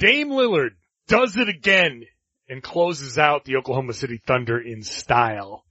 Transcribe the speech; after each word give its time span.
Dame 0.00 0.30
Lillard 0.30 0.70
does 1.08 1.36
it 1.36 1.50
again 1.50 2.04
and 2.48 2.62
closes 2.62 3.18
out 3.18 3.44
the 3.44 3.56
Oklahoma 3.56 3.92
City 3.92 4.18
Thunder 4.26 4.58
in 4.58 4.82
style. 4.82 5.62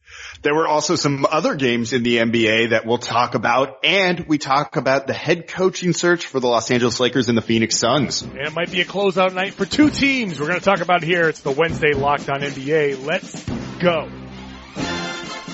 There 0.43 0.53
were 0.53 0.67
also 0.67 0.95
some 0.95 1.25
other 1.29 1.55
games 1.55 1.93
in 1.93 2.03
the 2.03 2.17
NBA 2.17 2.69
that 2.69 2.85
we'll 2.85 2.99
talk 2.99 3.33
about, 3.33 3.79
and 3.83 4.27
we 4.27 4.37
talk 4.37 4.75
about 4.75 5.07
the 5.07 5.13
head 5.13 5.47
coaching 5.47 5.93
search 5.93 6.27
for 6.27 6.39
the 6.39 6.47
Los 6.47 6.69
Angeles 6.69 6.99
Lakers 6.99 7.27
and 7.27 7.37
the 7.37 7.41
Phoenix 7.41 7.79
Suns. 7.79 8.21
And 8.21 8.37
it 8.37 8.53
might 8.53 8.71
be 8.71 8.81
a 8.81 8.85
closeout 8.85 9.33
night 9.33 9.55
for 9.55 9.65
two 9.65 9.89
teams. 9.89 10.39
We're 10.39 10.47
going 10.47 10.59
to 10.59 10.65
talk 10.65 10.81
about 10.81 11.01
here. 11.01 11.27
It's 11.27 11.41
the 11.41 11.51
Wednesday 11.51 11.93
Locked 11.93 12.29
On 12.29 12.41
NBA. 12.41 13.03
Let's 13.03 13.43
go. 13.79 14.11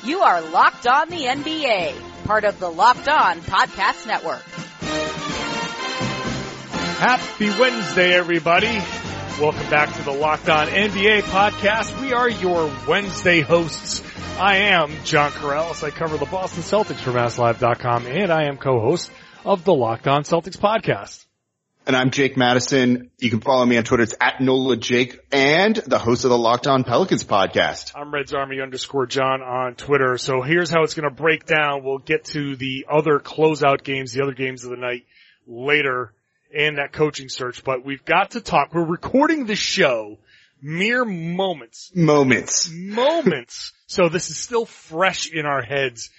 You 0.04 0.20
are 0.20 0.42
Locked 0.42 0.86
On 0.86 1.10
the 1.10 1.24
NBA, 1.24 2.26
part 2.26 2.44
of 2.44 2.60
the 2.60 2.70
Locked 2.70 3.08
On 3.08 3.40
Podcast 3.40 4.06
Network. 4.06 4.44
Happy 6.98 7.50
Wednesday, 7.60 8.14
everybody. 8.14 8.80
Welcome 9.38 9.70
back 9.70 9.94
to 9.98 10.02
the 10.04 10.14
Locked 10.14 10.48
On 10.48 10.66
NBA 10.68 11.24
podcast. 11.24 12.02
We 12.02 12.14
are 12.14 12.30
your 12.30 12.72
Wednesday 12.88 13.42
hosts. 13.42 14.02
I 14.40 14.70
am 14.70 14.94
John 15.04 15.32
Karalis. 15.32 15.84
I 15.84 15.90
cover 15.90 16.16
the 16.16 16.26
Boston 16.26 16.64
Celtics 16.64 17.02
for 17.02 17.12
MassLive.com 17.12 18.08
and 18.08 18.32
I 18.32 18.46
am 18.46 18.56
co-host 18.56 19.12
of 19.44 19.66
the 19.66 19.74
Locked 19.74 20.08
On 20.08 20.24
Celtics 20.24 20.58
podcast. 20.58 21.26
And 21.86 21.98
I'm 21.98 22.12
Jake 22.12 22.38
Madison. 22.38 23.12
You 23.20 23.30
can 23.30 23.42
follow 23.42 23.66
me 23.66 23.76
on 23.76 23.84
Twitter. 23.84 24.04
It's 24.04 24.16
at 24.22 24.40
NOLA 24.40 24.78
Jake 24.78 25.20
and 25.34 25.76
the 25.76 26.00
host 26.00 26.24
of 26.24 26.30
the 26.30 26.38
Locked 26.38 26.66
On 26.66 26.86
Pelicans 26.86 27.26
podcast. 27.26 27.92
I'm 27.94 28.14
Reds 28.14 28.34
Army 28.34 28.62
underscore 28.62 29.06
John 29.06 29.42
on 29.42 29.76
Twitter. 29.76 30.18
So 30.18 30.42
here's 30.42 30.70
how 30.70 30.84
it's 30.84 30.94
going 30.94 31.10
to 31.10 31.14
break 31.14 31.46
down. 31.46 31.84
We'll 31.84 31.98
get 31.98 32.24
to 32.28 32.56
the 32.56 32.86
other 32.90 33.20
closeout 33.20 33.84
games, 33.84 34.14
the 34.14 34.24
other 34.24 34.34
games 34.34 34.64
of 34.64 34.70
the 34.70 34.78
night 34.78 35.06
later 35.46 36.14
and 36.56 36.78
that 36.78 36.94
coaching 36.94 37.28
search, 37.28 37.64
but 37.64 37.86
we've 37.86 38.06
got 38.06 38.32
to 38.32 38.42
talk. 38.42 38.74
We're 38.74 38.86
recording 38.86 39.46
the 39.46 39.56
show 39.56 40.18
mere 40.62 41.04
moments. 41.04 41.92
Moments. 41.94 42.70
Moments. 42.72 43.74
so 43.88 44.08
this 44.08 44.30
is 44.30 44.38
still 44.38 44.66
fresh 44.66 45.30
in 45.32 45.46
our 45.46 45.62
heads. 45.62 46.10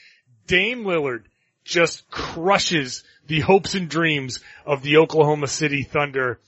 Dame 0.46 0.84
Lillard 0.84 1.24
just 1.64 2.08
crushes 2.10 3.02
the 3.26 3.40
hopes 3.40 3.74
and 3.74 3.88
dreams 3.88 4.40
of 4.64 4.82
the 4.82 4.98
Oklahoma 4.98 5.48
City 5.48 5.82
Thunder. 5.82 6.38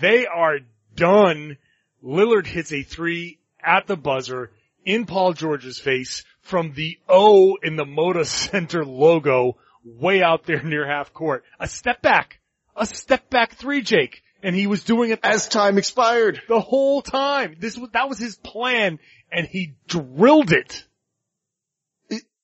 They 0.00 0.26
are 0.26 0.58
done. 0.94 1.56
Lillard 2.04 2.46
hits 2.46 2.72
a 2.72 2.82
three 2.82 3.38
at 3.60 3.86
the 3.86 3.96
buzzer 3.96 4.50
in 4.84 5.06
Paul 5.06 5.32
George's 5.32 5.80
face 5.80 6.24
from 6.42 6.74
the 6.74 6.98
O 7.08 7.56
in 7.62 7.76
the 7.76 7.86
Moda 7.86 8.26
Center 8.50 8.84
logo 8.84 9.56
way 9.82 10.22
out 10.22 10.44
there 10.44 10.62
near 10.62 10.86
half 10.86 11.12
court. 11.14 11.42
A 11.58 11.66
step 11.66 12.02
back. 12.02 12.38
A 12.76 12.86
step 12.86 13.30
back 13.30 13.54
three, 13.54 13.82
Jake. 13.82 14.22
And 14.42 14.54
he 14.54 14.66
was 14.66 14.84
doing 14.84 15.10
it 15.10 15.20
as 15.22 15.48
time 15.48 15.78
expired 15.78 16.42
the 16.48 16.60
whole 16.60 17.00
time. 17.00 17.56
This 17.58 17.78
was, 17.78 17.90
that 17.92 18.08
was 18.08 18.18
his 18.18 18.36
plan 18.36 18.98
and 19.32 19.46
he 19.46 19.74
drilled 19.86 20.52
it. 20.52 20.84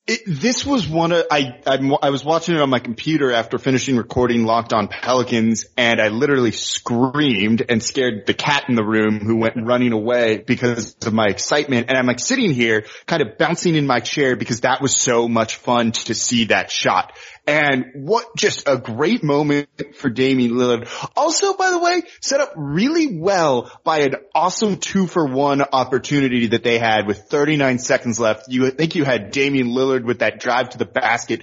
It, 0.06 0.23
this 0.27 0.67
was 0.67 0.89
one 0.89 1.12
of, 1.12 1.27
I, 1.31 1.61
I, 1.67 1.78
I, 2.03 2.11
was 2.11 2.25
watching 2.25 2.56
it 2.56 2.61
on 2.61 2.69
my 2.69 2.81
computer 2.81 3.31
after 3.31 3.58
finishing 3.58 3.97
recording 3.97 4.45
Locked 4.45 4.73
on 4.73 4.89
Pelicans 4.89 5.67
and 5.77 6.01
I 6.01 6.08
literally 6.08 6.51
screamed 6.51 7.62
and 7.69 7.81
scared 7.81 8.27
the 8.27 8.34
cat 8.34 8.64
in 8.69 8.75
the 8.75 8.83
room 8.83 9.20
who 9.20 9.36
went 9.36 9.55
running 9.56 9.92
away 9.92 10.39
because 10.39 10.97
of 11.06 11.12
my 11.12 11.27
excitement. 11.27 11.91
And 11.91 11.98
I'm 11.98 12.06
like 12.06 12.19
sitting 12.19 12.53
here 12.53 12.86
kind 13.06 13.23
of 13.23 13.39
bouncing 13.39 13.77
in 13.77 13.86
my 13.86 14.01
chair 14.01 14.34
because 14.34 14.62
that 14.62 14.81
was 14.81 14.97
so 14.97 15.28
much 15.28 15.56
fun 15.56 15.92
to 15.92 16.14
see 16.14 16.47
that 16.47 16.73
shot. 16.73 17.17
And 17.46 17.86
what 17.94 18.36
just 18.36 18.69
a 18.69 18.77
great 18.77 19.22
moment 19.22 19.69
for 19.96 20.08
Damian 20.08 20.52
Lillard. 20.52 20.88
Also, 21.16 21.55
by 21.55 21.70
the 21.70 21.78
way, 21.78 22.02
set 22.20 22.41
up 22.41 22.52
really 22.56 23.19
well 23.19 23.70
by 23.84 24.00
an 24.00 24.14
awesome 24.34 24.77
two 24.77 25.06
for 25.06 25.27
one 25.27 25.62
opportunity 25.62 26.48
that 26.48 26.62
they 26.62 26.78
had 26.78 27.06
with 27.06 27.18
39 27.28 27.78
seconds 27.78 28.20
left. 28.20 28.48
You 28.48 28.70
think 28.70 28.94
you 28.94 29.05
had 29.05 29.30
Damian 29.30 29.68
Lillard 29.68 30.05
with 30.05 30.20
that 30.20 30.40
drive 30.40 30.70
to 30.70 30.79
the 30.79 30.84
basket 30.84 31.42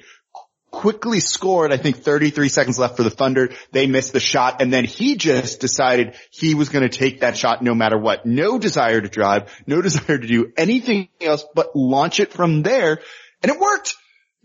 quickly 0.72 1.20
scored, 1.20 1.74
I 1.74 1.78
think 1.78 1.98
33 1.98 2.50
seconds 2.50 2.78
left 2.78 2.98
for 2.98 3.04
the 3.04 3.10
Thunder. 3.10 3.50
They 3.72 3.88
missed 3.88 4.14
the 4.14 4.20
shot 4.20 4.62
and 4.62 4.72
then 4.72 4.86
he 4.86 5.16
just 5.16 5.60
decided 5.60 6.16
he 6.30 6.54
was 6.54 6.70
going 6.70 6.88
to 6.88 6.98
take 6.98 7.22
that 7.22 7.38
shot 7.38 7.62
no 7.62 7.74
matter 7.74 7.98
what. 7.98 8.26
No 8.26 8.60
desire 8.60 9.02
to 9.02 9.08
drive, 9.08 9.52
no 9.66 9.82
desire 9.88 10.18
to 10.18 10.28
do 10.28 10.52
anything 10.58 11.10
else 11.22 11.46
but 11.56 11.76
launch 11.76 12.20
it 12.20 12.32
from 12.32 12.62
there 12.62 13.00
and 13.42 13.52
it 13.52 13.60
worked. 13.60 13.96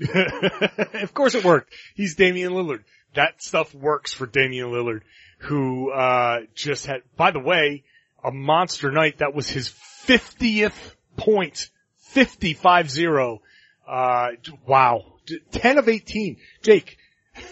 of 1.03 1.15
course 1.15 1.35
it 1.35 1.45
worked. 1.45 1.73
He's 1.95 2.15
Damian 2.15 2.53
Lillard. 2.53 2.85
That 3.15 3.43
stuff 3.43 3.75
works 3.75 4.13
for 4.13 4.27
Damian 4.27 4.69
Lillard, 4.69 5.03
who, 5.39 5.91
uh, 5.91 6.41
just 6.55 6.87
had, 6.87 7.03
by 7.17 7.31
the 7.31 7.41
way, 7.41 7.85
a 8.25 8.31
monster 8.31 8.91
night. 8.91 9.19
That 9.19 9.35
was 9.35 9.49
his 9.49 9.69
50th 10.07 10.95
point. 11.17 11.69
50-5-0. 12.15 13.39
Uh, 13.87 14.29
wow. 14.67 15.05
10 15.53 15.79
of 15.79 15.89
18. 15.89 16.39
Jake. 16.63 16.99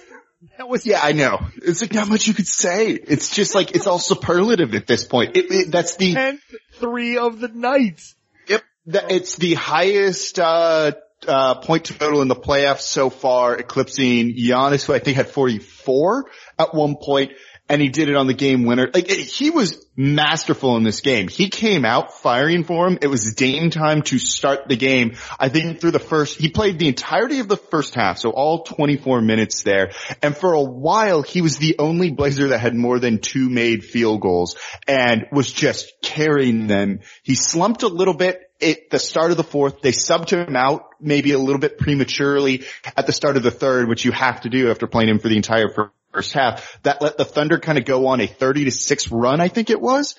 That 0.57 0.71
was, 0.71 0.87
yeah, 0.87 1.01
I 1.03 1.13
know. 1.13 1.39
It's 1.57 1.83
like 1.83 1.93
not 1.93 2.09
much 2.09 2.27
you 2.27 2.33
could 2.33 2.47
say. 2.47 2.93
It's 2.93 3.35
just 3.35 3.55
like, 3.55 3.73
it's 3.73 3.87
all 3.87 3.99
superlative 3.99 4.75
at 4.75 4.87
this 4.87 5.05
point. 5.05 5.37
It, 5.37 5.51
it, 5.51 5.71
that's 5.71 5.97
the 5.97 6.15
10th 6.15 6.41
three 6.77 7.19
of 7.19 7.41
the 7.41 7.49
night. 7.49 8.01
Yep. 8.49 8.63
it's 8.87 9.37
the 9.37 9.53
highest, 9.53 10.39
uh, 10.39 10.93
uh, 11.27 11.57
point 11.57 11.85
total 11.85 12.23
in 12.23 12.29
the 12.29 12.37
playoffs 12.37 12.81
so 12.81 13.11
far, 13.11 13.57
eclipsing 13.57 14.35
Giannis, 14.35 14.85
who 14.85 14.95
I 14.95 14.99
think 14.99 15.17
had 15.17 15.29
44 15.29 16.27
at 16.59 16.75
one 16.75 16.97
point, 16.97 17.33
and 17.69 17.81
he 17.81 17.89
did 17.89 18.09
it 18.09 18.17
on 18.17 18.27
the 18.27 18.35
game 18.35 18.65
winner. 18.65 18.91
Like 18.93 19.09
he 19.09 19.51
was 19.51 19.87
masterful 19.97 20.77
in 20.77 20.83
this 20.83 21.01
game. 21.01 21.29
He 21.29 21.51
came 21.51 21.85
out 21.85 22.15
firing 22.15 22.65
for 22.65 22.89
him. 22.89 22.99
It 23.01 23.07
was 23.07 23.35
Dame 23.35 23.71
time 23.71 24.03
to 24.03 24.19
start 24.19 24.67
the 24.67 24.77
game. 24.77 25.17
I 25.39 25.51
think 25.51 25.81
through 25.81 25.93
the 25.93 26.01
first, 26.01 26.41
he 26.41 26.49
played 26.49 26.81
the 26.81 26.89
entirety 26.89 27.39
of 27.39 27.49
the 27.49 27.57
first 27.57 27.95
half, 27.95 28.19
so 28.19 28.31
all 28.31 28.65
24 28.65 29.21
minutes 29.21 29.63
there. 29.63 29.93
And 30.21 30.37
for 30.37 30.53
a 30.53 30.63
while, 30.63 31.23
he 31.23 31.43
was 31.43 31.59
the 31.59 31.77
only 31.79 32.11
Blazer 32.11 32.49
that 32.49 32.59
had 32.59 32.75
more 32.75 32.99
than 32.99 33.19
two 33.19 33.49
made 33.49 33.85
field 33.85 34.21
goals 34.21 34.57
and 34.89 35.27
was 35.31 35.53
just 35.53 35.93
carrying 36.03 36.67
them. 36.67 37.01
He 37.23 37.37
slumped 37.37 37.85
a 37.85 37.89
little 37.89 38.15
bit 38.15 38.50
at 38.63 38.91
the 38.91 38.99
start 38.99 39.31
of 39.31 39.37
the 39.37 39.45
fourth. 39.45 39.81
They 39.81 39.93
subbed 39.93 40.31
him 40.31 40.57
out 40.57 40.91
maybe 41.01 41.33
a 41.33 41.39
little 41.39 41.61
bit 41.61 41.79
prematurely 41.79 42.65
at 42.97 43.07
the 43.07 43.13
start 43.13 43.37
of 43.37 43.43
the 43.43 43.51
third, 43.51 43.89
which 43.89 44.05
you 44.05 44.13
have 44.13 44.43
to 44.43 44.49
do 44.49 44.71
after 44.71 44.87
playing 44.87 45.09
him 45.09 45.19
for 45.19 45.29
the 45.29 45.37
entire 45.37 45.69
first 46.13 46.33
half. 46.33 46.79
That 46.83 47.03
let 47.03 47.17
the 47.17 47.25
Thunder 47.25 47.59
kind 47.59 47.79
of 47.79 47.85
go 47.85 48.09
on 48.09 48.21
a 48.21 48.27
30 48.27 48.65
to 48.65 48.71
6 48.71 49.11
run, 49.11 49.41
I 49.41 49.49
think 49.49 49.71
it 49.71 49.81
was. 49.81 50.15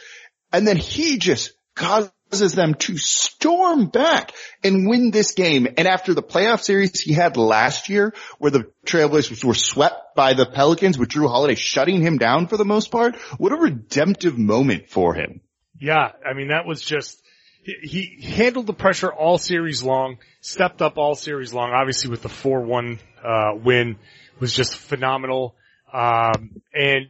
And 0.51 0.67
then 0.67 0.77
he 0.77 1.17
just 1.17 1.53
causes 1.75 2.11
them 2.53 2.73
to 2.75 2.97
storm 2.97 3.87
back 3.87 4.31
and 4.63 4.87
win 4.87 5.11
this 5.11 5.33
game. 5.33 5.67
And 5.77 5.87
after 5.87 6.13
the 6.13 6.23
playoff 6.23 6.61
series 6.61 6.99
he 6.99 7.13
had 7.13 7.37
last 7.37 7.89
year 7.89 8.13
where 8.39 8.51
the 8.51 8.71
Trailblazers 8.85 9.43
were 9.43 9.53
swept 9.53 10.15
by 10.15 10.33
the 10.33 10.45
Pelicans 10.45 10.97
with 10.97 11.09
Jrue 11.09 11.29
Holiday 11.29 11.55
shutting 11.55 12.01
him 12.01 12.17
down 12.17 12.47
for 12.47 12.57
the 12.57 12.65
most 12.65 12.91
part, 12.91 13.15
what 13.37 13.51
a 13.51 13.57
redemptive 13.57 14.37
moment 14.37 14.89
for 14.89 15.13
him. 15.13 15.41
Yeah. 15.79 16.11
I 16.25 16.33
mean, 16.33 16.49
that 16.49 16.65
was 16.65 16.81
just, 16.81 17.20
he, 17.63 18.17
handled 18.21 18.67
the 18.67 18.73
pressure 18.73 19.11
all 19.11 19.37
series 19.37 19.83
long, 19.83 20.17
stepped 20.41 20.81
up 20.81 20.97
all 20.97 21.15
series 21.15 21.53
long, 21.53 21.71
obviously 21.71 22.09
with 22.09 22.21
the 22.21 22.29
4-1, 22.29 22.99
uh, 23.23 23.55
win 23.55 23.97
was 24.39 24.53
just 24.53 24.75
phenomenal. 24.75 25.55
Um, 25.93 26.61
and 26.73 27.09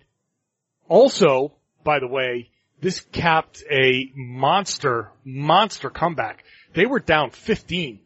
also, 0.89 1.53
by 1.83 1.99
the 1.99 2.07
way, 2.07 2.49
this 2.81 2.99
capped 3.11 3.63
a 3.71 4.11
monster, 4.15 5.11
monster 5.23 5.89
comeback. 5.89 6.43
They 6.73 6.85
were 6.85 6.99
down 6.99 7.29
15. 7.29 7.99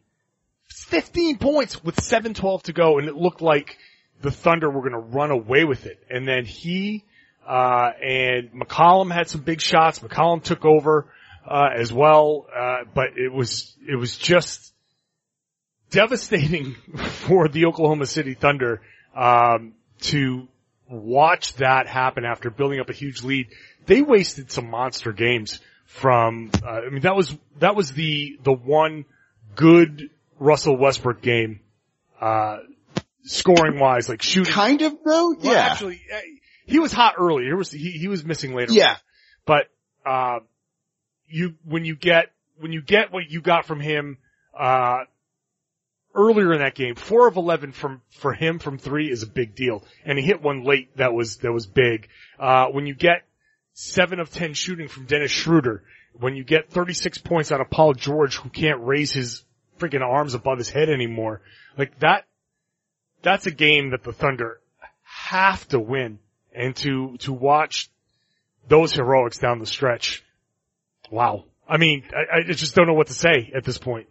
15 0.67 1.37
points 1.37 1.83
with 1.83 1.95
7-12 1.95 2.63
to 2.63 2.73
go 2.73 2.99
and 2.99 3.07
it 3.07 3.15
looked 3.15 3.41
like 3.41 3.77
the 4.21 4.31
Thunder 4.31 4.69
were 4.69 4.83
gonna 4.83 4.99
run 4.99 5.31
away 5.31 5.63
with 5.63 5.85
it. 5.85 6.03
And 6.09 6.27
then 6.27 6.45
he, 6.45 7.03
uh, 7.47 7.91
and 8.03 8.51
McCollum 8.51 9.11
had 9.11 9.29
some 9.29 9.41
big 9.41 9.61
shots. 9.61 9.99
McCollum 9.99 10.43
took 10.43 10.65
over 10.65 11.07
uh, 11.47 11.69
as 11.75 11.91
well. 11.91 12.47
Uh, 12.55 12.83
but 12.93 13.17
it 13.17 13.31
was 13.31 13.75
it 13.87 13.95
was 13.95 14.17
just 14.17 14.73
devastating 15.89 16.75
for 16.97 17.47
the 17.47 17.65
Oklahoma 17.65 18.05
City 18.05 18.33
Thunder 18.33 18.81
um, 19.15 19.73
to 20.01 20.47
watch 20.89 21.53
that 21.55 21.87
happen 21.87 22.25
after 22.25 22.49
building 22.49 22.79
up 22.79 22.89
a 22.89 22.93
huge 22.93 23.23
lead. 23.23 23.47
They 23.85 24.01
wasted 24.01 24.51
some 24.51 24.69
monster 24.69 25.11
games 25.11 25.59
from. 25.85 26.51
Uh, 26.63 26.67
I 26.69 26.89
mean, 26.89 27.01
that 27.01 27.15
was 27.15 27.35
that 27.59 27.75
was 27.75 27.91
the 27.91 28.39
the 28.43 28.53
one 28.53 29.05
good 29.55 30.09
Russell 30.39 30.77
Westbrook 30.77 31.21
game. 31.21 31.61
Uh, 32.19 32.59
scoring 33.23 33.79
wise, 33.79 34.07
like 34.07 34.21
shooting. 34.21 34.53
Kind 34.53 34.81
of 34.81 34.93
though, 35.03 35.31
well, 35.31 35.37
yeah. 35.41 35.59
Actually, 35.71 36.01
uh, 36.13 36.19
he 36.65 36.79
was 36.79 36.91
hot 36.91 37.15
early. 37.19 37.45
He 37.45 37.53
was 37.53 37.71
he, 37.71 37.91
he 37.91 38.07
was 38.07 38.23
missing 38.23 38.55
later. 38.55 38.73
Yeah. 38.73 38.97
But 39.45 39.67
uh, 40.05 40.39
you 41.27 41.55
when 41.63 41.85
you 41.85 41.95
get 41.95 42.31
when 42.59 42.71
you 42.71 42.81
get 42.81 43.11
what 43.11 43.29
you 43.29 43.41
got 43.41 43.65
from 43.65 43.79
him 43.79 44.17
uh, 44.57 45.03
earlier 46.13 46.53
in 46.53 46.59
that 46.59 46.75
game, 46.75 46.95
four 46.95 47.27
of 47.27 47.37
eleven 47.37 47.71
from 47.71 48.01
for 48.09 48.33
him 48.33 48.59
from 48.59 48.77
three 48.77 49.09
is 49.09 49.23
a 49.23 49.27
big 49.27 49.55
deal, 49.55 49.83
and 50.05 50.17
he 50.17 50.25
hit 50.25 50.41
one 50.41 50.63
late 50.63 50.95
that 50.97 51.13
was 51.13 51.37
that 51.37 51.51
was 51.51 51.65
big. 51.65 52.07
Uh, 52.39 52.67
when 52.67 52.85
you 52.85 52.93
get 52.93 53.23
seven 53.73 54.19
of 54.19 54.31
ten 54.31 54.53
shooting 54.53 54.87
from 54.87 55.05
Dennis 55.05 55.31
Schroeder, 55.31 55.83
when 56.19 56.35
you 56.35 56.43
get 56.43 56.69
36 56.69 57.19
points 57.19 57.51
out 57.51 57.61
of 57.61 57.69
Paul 57.69 57.93
George 57.93 58.37
who 58.37 58.49
can't 58.49 58.81
raise 58.81 59.11
his 59.11 59.43
freaking 59.79 60.01
arms 60.01 60.33
above 60.33 60.57
his 60.57 60.69
head 60.69 60.89
anymore, 60.89 61.41
like 61.77 61.99
that, 61.99 62.25
that's 63.21 63.45
a 63.45 63.51
game 63.51 63.91
that 63.91 64.03
the 64.03 64.13
Thunder 64.13 64.59
have 65.01 65.67
to 65.69 65.79
win 65.79 66.19
and 66.53 66.75
to, 66.77 67.17
to 67.17 67.33
watch 67.33 67.89
those 68.67 68.93
heroics 68.93 69.37
down 69.37 69.59
the 69.59 69.65
stretch. 69.65 70.23
Wow. 71.11 71.45
I 71.67 71.77
mean, 71.77 72.03
I, 72.13 72.39
I 72.39 72.53
just 72.53 72.75
don't 72.75 72.87
know 72.87 72.93
what 72.93 73.07
to 73.07 73.13
say 73.13 73.51
at 73.55 73.63
this 73.63 73.77
point. 73.77 74.07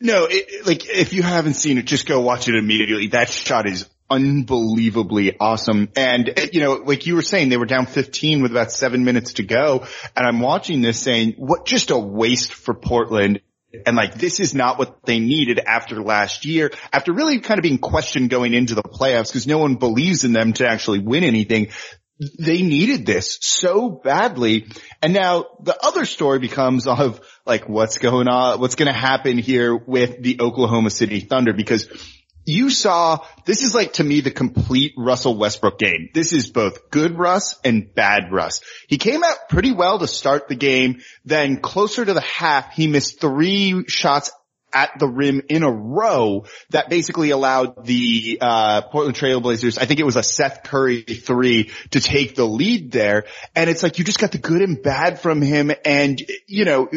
No, 0.00 0.26
it, 0.28 0.66
like 0.66 0.88
if 0.88 1.12
you 1.12 1.22
haven't 1.22 1.54
seen 1.54 1.78
it, 1.78 1.86
just 1.86 2.06
go 2.06 2.20
watch 2.20 2.48
it 2.48 2.54
immediately. 2.54 3.08
That 3.08 3.30
shot 3.30 3.66
is 3.66 3.88
unbelievably 4.10 5.38
awesome. 5.38 5.88
And 5.96 6.28
eh, 6.28 6.48
you 6.52 6.60
know, 6.60 6.74
like 6.74 7.06
you 7.06 7.14
were 7.14 7.22
saying, 7.22 7.48
they 7.48 7.56
were 7.56 7.66
down 7.66 7.86
15 7.86 8.42
with 8.42 8.50
about 8.50 8.72
seven 8.72 9.04
minutes 9.04 9.34
to 9.34 9.42
go. 9.42 9.84
And 10.16 10.26
I'm 10.26 10.40
watching 10.40 10.82
this 10.82 11.00
saying, 11.00 11.34
what 11.38 11.64
just 11.64 11.90
a 11.90 11.98
waste 11.98 12.52
for 12.52 12.74
Portland. 12.74 13.40
And 13.86 13.96
like, 13.96 14.14
this 14.14 14.38
is 14.38 14.54
not 14.54 14.78
what 14.78 15.04
they 15.04 15.18
needed 15.18 15.58
after 15.58 16.00
last 16.00 16.44
year, 16.44 16.70
after 16.92 17.12
really 17.12 17.40
kind 17.40 17.58
of 17.58 17.62
being 17.62 17.78
questioned 17.78 18.30
going 18.30 18.54
into 18.54 18.76
the 18.76 18.84
playoffs 18.84 19.28
because 19.28 19.48
no 19.48 19.58
one 19.58 19.74
believes 19.74 20.24
in 20.24 20.32
them 20.32 20.52
to 20.54 20.68
actually 20.68 21.00
win 21.00 21.24
anything. 21.24 21.68
They 22.18 22.62
needed 22.62 23.06
this 23.06 23.38
so 23.40 23.90
badly. 23.90 24.66
And 25.02 25.12
now 25.12 25.46
the 25.62 25.76
other 25.84 26.06
story 26.06 26.38
becomes 26.38 26.86
of 26.86 27.20
like, 27.44 27.68
what's 27.68 27.98
going 27.98 28.28
on? 28.28 28.60
What's 28.60 28.76
going 28.76 28.92
to 28.92 28.98
happen 28.98 29.38
here 29.38 29.76
with 29.76 30.22
the 30.22 30.40
Oklahoma 30.40 30.90
City 30.90 31.20
Thunder? 31.20 31.52
Because 31.52 31.88
you 32.46 32.70
saw, 32.70 33.18
this 33.46 33.62
is 33.62 33.74
like 33.74 33.94
to 33.94 34.04
me 34.04 34.20
the 34.20 34.30
complete 34.30 34.92
Russell 34.96 35.36
Westbrook 35.36 35.78
game. 35.78 36.10
This 36.12 36.32
is 36.32 36.50
both 36.50 36.90
good 36.90 37.18
Russ 37.18 37.58
and 37.64 37.92
bad 37.94 38.30
Russ. 38.30 38.60
He 38.86 38.98
came 38.98 39.24
out 39.24 39.48
pretty 39.48 39.72
well 39.72 39.98
to 39.98 40.06
start 40.06 40.48
the 40.48 40.54
game. 40.54 41.00
Then 41.24 41.56
closer 41.60 42.04
to 42.04 42.12
the 42.12 42.20
half, 42.20 42.74
he 42.74 42.86
missed 42.86 43.20
three 43.20 43.84
shots 43.88 44.30
at 44.74 44.98
the 44.98 45.06
rim 45.06 45.42
in 45.48 45.62
a 45.62 45.70
row 45.70 46.44
that 46.70 46.90
basically 46.90 47.30
allowed 47.30 47.84
the 47.86 48.38
uh, 48.40 48.82
Portland 48.82 49.16
Trailblazers, 49.16 49.78
I 49.80 49.86
think 49.86 50.00
it 50.00 50.04
was 50.04 50.16
a 50.16 50.22
Seth 50.22 50.64
Curry 50.64 51.02
three 51.02 51.70
to 51.90 52.00
take 52.00 52.34
the 52.34 52.44
lead 52.44 52.90
there. 52.90 53.24
And 53.54 53.70
it's 53.70 53.82
like 53.82 53.98
you 53.98 54.04
just 54.04 54.18
got 54.18 54.32
the 54.32 54.38
good 54.38 54.60
and 54.60 54.82
bad 54.82 55.20
from 55.20 55.40
him. 55.40 55.70
And 55.84 56.20
you 56.46 56.64
know, 56.64 56.88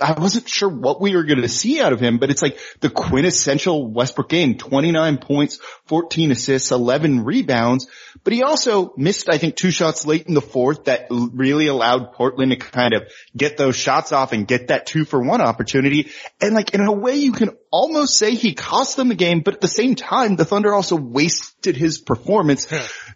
I 0.00 0.18
wasn't 0.18 0.48
sure 0.48 0.68
what 0.68 1.00
we 1.00 1.16
were 1.16 1.24
going 1.24 1.42
to 1.42 1.48
see 1.48 1.80
out 1.80 1.92
of 1.92 2.00
him, 2.00 2.18
but 2.18 2.30
it's 2.30 2.42
like 2.42 2.58
the 2.80 2.90
quintessential 2.90 3.86
Westbrook 3.90 4.28
game, 4.28 4.56
29 4.56 5.18
points, 5.18 5.58
14 5.86 6.30
assists, 6.30 6.70
11 6.70 7.24
rebounds. 7.24 7.88
But 8.22 8.32
he 8.32 8.42
also 8.42 8.94
missed, 8.96 9.28
I 9.28 9.38
think, 9.38 9.56
two 9.56 9.70
shots 9.70 10.06
late 10.06 10.26
in 10.26 10.34
the 10.34 10.40
fourth 10.40 10.84
that 10.84 11.08
really 11.10 11.66
allowed 11.66 12.12
Portland 12.12 12.52
to 12.52 12.56
kind 12.56 12.94
of 12.94 13.02
get 13.36 13.56
those 13.56 13.76
shots 13.76 14.12
off 14.12 14.32
and 14.32 14.46
get 14.46 14.68
that 14.68 14.86
two 14.86 15.04
for 15.04 15.20
one 15.20 15.40
opportunity. 15.40 16.10
And 16.40 16.54
like 16.54 16.74
in 16.74 16.80
a 16.80 16.92
way 16.92 17.23
you 17.24 17.32
can 17.32 17.50
almost 17.70 18.16
say 18.16 18.34
he 18.34 18.54
cost 18.54 18.96
them 18.96 19.08
the 19.08 19.14
game, 19.14 19.40
but 19.40 19.54
at 19.54 19.60
the 19.60 19.68
same 19.68 19.94
time, 19.94 20.36
the 20.36 20.44
Thunder 20.44 20.72
also 20.72 20.96
wasted 20.96 21.76
his 21.76 21.98
performance. 21.98 22.66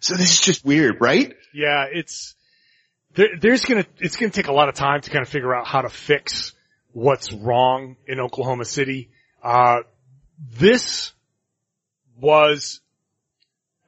so 0.01 0.15
this 0.15 0.31
is 0.31 0.41
just 0.41 0.65
weird, 0.65 0.97
right? 0.99 1.33
Yeah, 1.53 1.85
it's, 1.91 2.35
there, 3.13 3.29
there's 3.39 3.65
gonna, 3.65 3.85
it's 3.99 4.15
gonna 4.15 4.31
take 4.31 4.47
a 4.47 4.53
lot 4.53 4.69
of 4.69 4.75
time 4.75 5.01
to 5.01 5.09
kind 5.09 5.21
of 5.21 5.29
figure 5.29 5.55
out 5.55 5.67
how 5.67 5.81
to 5.81 5.89
fix 5.89 6.53
what's 6.91 7.31
wrong 7.33 7.95
in 8.07 8.19
Oklahoma 8.19 8.65
City. 8.65 9.09
Uh, 9.43 9.79
this 10.57 11.13
was 12.19 12.81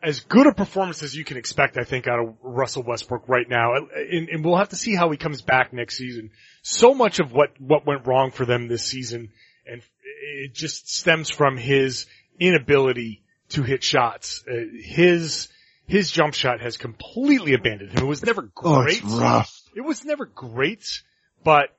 as 0.03 0.21
good 0.21 0.47
a 0.47 0.53
performance 0.53 1.03
as 1.03 1.15
you 1.15 1.23
can 1.23 1.37
expect, 1.37 1.77
I 1.77 1.83
think, 1.83 2.07
out 2.07 2.19
of 2.19 2.35
Russell 2.41 2.83
Westbrook 2.83 3.27
right 3.27 3.47
now. 3.47 3.73
And, 3.75 4.29
and, 4.29 4.43
we'll 4.43 4.57
have 4.57 4.69
to 4.69 4.75
see 4.75 4.95
how 4.95 5.11
he 5.11 5.17
comes 5.17 5.41
back 5.41 5.73
next 5.73 5.97
season. 5.97 6.31
So 6.63 6.93
much 6.93 7.19
of 7.19 7.31
what, 7.31 7.49
what 7.59 7.85
went 7.85 8.07
wrong 8.07 8.31
for 8.31 8.45
them 8.45 8.67
this 8.67 8.83
season, 8.83 9.29
and 9.65 9.81
it 10.21 10.53
just 10.53 10.89
stems 10.89 11.29
from 11.29 11.57
his 11.57 12.05
inability 12.39 13.23
to 13.49 13.63
hit 13.63 13.83
shots. 13.83 14.43
Uh, 14.49 14.53
his, 14.81 15.49
his 15.87 16.11
jump 16.11 16.33
shot 16.33 16.61
has 16.61 16.77
completely 16.77 17.53
abandoned 17.53 17.91
him. 17.91 18.03
It 18.03 18.07
was 18.07 18.23
never 18.23 18.43
great. 18.43 19.01
Oh, 19.03 19.19
rough. 19.19 19.59
It 19.75 19.81
was 19.81 20.05
never 20.05 20.25
great, 20.25 21.01
but 21.43 21.69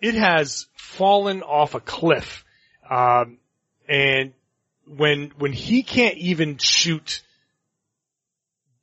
it 0.00 0.14
has 0.14 0.66
fallen 0.74 1.42
off 1.42 1.74
a 1.74 1.80
cliff. 1.80 2.44
Um, 2.88 3.38
and 3.88 4.32
when, 4.86 5.32
when 5.38 5.52
he 5.52 5.82
can't 5.82 6.18
even 6.18 6.58
shoot 6.58 7.22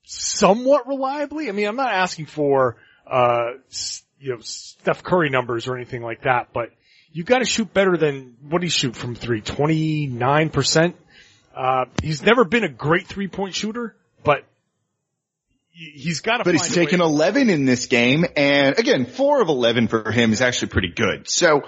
somewhat 0.04 0.88
reliably. 0.88 1.50
I 1.50 1.51
mean, 1.51 1.68
I'm 1.68 1.75
not 1.75 1.92
asking 1.92 2.27
for, 2.27 2.77
uh, 3.09 3.54
you 4.19 4.33
know, 4.33 4.39
Steph 4.42 5.04
Curry 5.04 5.30
numbers 5.30 5.68
or 5.68 5.75
anything 5.75 6.01
like 6.01 6.24
that, 6.24 6.50
but 6.54 6.69
you 7.13 7.24
gotta 7.24 7.45
shoot 7.45 7.74
better 7.74 7.95
than, 7.95 8.36
what 8.50 8.60
do 8.60 8.65
you 8.65 8.71
shoot 8.71 8.95
from 8.95 9.15
three? 9.15 9.42
29%? 9.42 10.94
Uh, 11.56 11.86
he's 12.01 12.24
never 12.24 12.44
been 12.44 12.63
a 12.63 12.69
great 12.69 13.07
three 13.07 13.27
point 13.27 13.54
shooter, 13.54 13.95
but 14.24 14.44
he's 15.71 16.21
got 16.21 16.38
to. 16.38 16.44
But 16.44 16.56
he's 16.56 16.74
taken 16.74 17.00
11 17.00 17.50
in 17.50 17.65
this 17.65 17.86
game, 17.86 18.25
and 18.36 18.77
again, 18.80 19.06
four 19.06 19.42
of 19.42 19.50
11 19.50 19.88
for 19.88 20.12
him 20.12 20.33
is 20.33 20.42
actually 20.42 20.69
pretty 20.69 20.89
good. 20.89 21.30
So 21.30 21.62